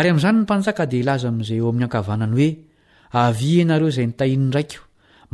yamn'zanynmpanjaa 0.06 0.86
d 0.86 0.94
laza 1.06 1.30
mn'zy 1.30 1.54
eoamn'ny 1.62 1.84
aknyhoe 1.86 2.46
anareo 3.12 3.90
zay 3.96 4.06
ntaino 4.10 4.44
nraiko 4.50 4.80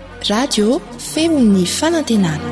radio 0.29 0.79
feo 1.13 1.39
ny 1.41 1.65
fanantenana 1.65 2.49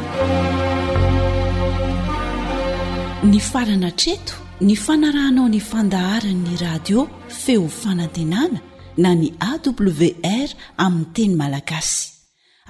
ny 3.30 3.40
farana 3.50 3.92
treto 4.02 4.34
ny 4.68 4.74
fanarahnao 4.86 5.46
ny 5.54 5.60
fandaharanyny 5.70 6.56
radio 6.66 7.00
feo 7.44 7.68
fanantenana 7.82 8.58
na 9.04 9.10
ny 9.20 9.28
awr 9.50 10.50
amiy 10.86 11.06
teny 11.16 11.36
malagasy 11.42 12.02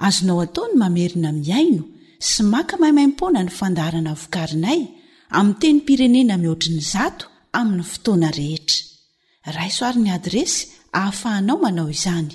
azonao 0.06 0.38
ataony 0.46 0.74
mamerina 0.82 1.30
miaino 1.44 1.82
sy 2.28 2.42
maka 2.52 2.74
mahimaimpona 2.80 3.40
ny 3.46 3.50
fandaharana 3.60 4.12
vokarinay 4.20 4.80
ami 5.38 5.52
teny 5.60 5.78
pirenena 5.86 6.34
mihoatriny 6.42 6.82
zato 6.92 7.24
aminy 7.58 7.84
fotoana 7.92 8.28
rehetra 8.38 8.78
raisoaryny 9.56 10.10
adresy 10.16 10.60
hahafahanao 10.92 11.58
manao 11.64 11.88
izany 11.96 12.34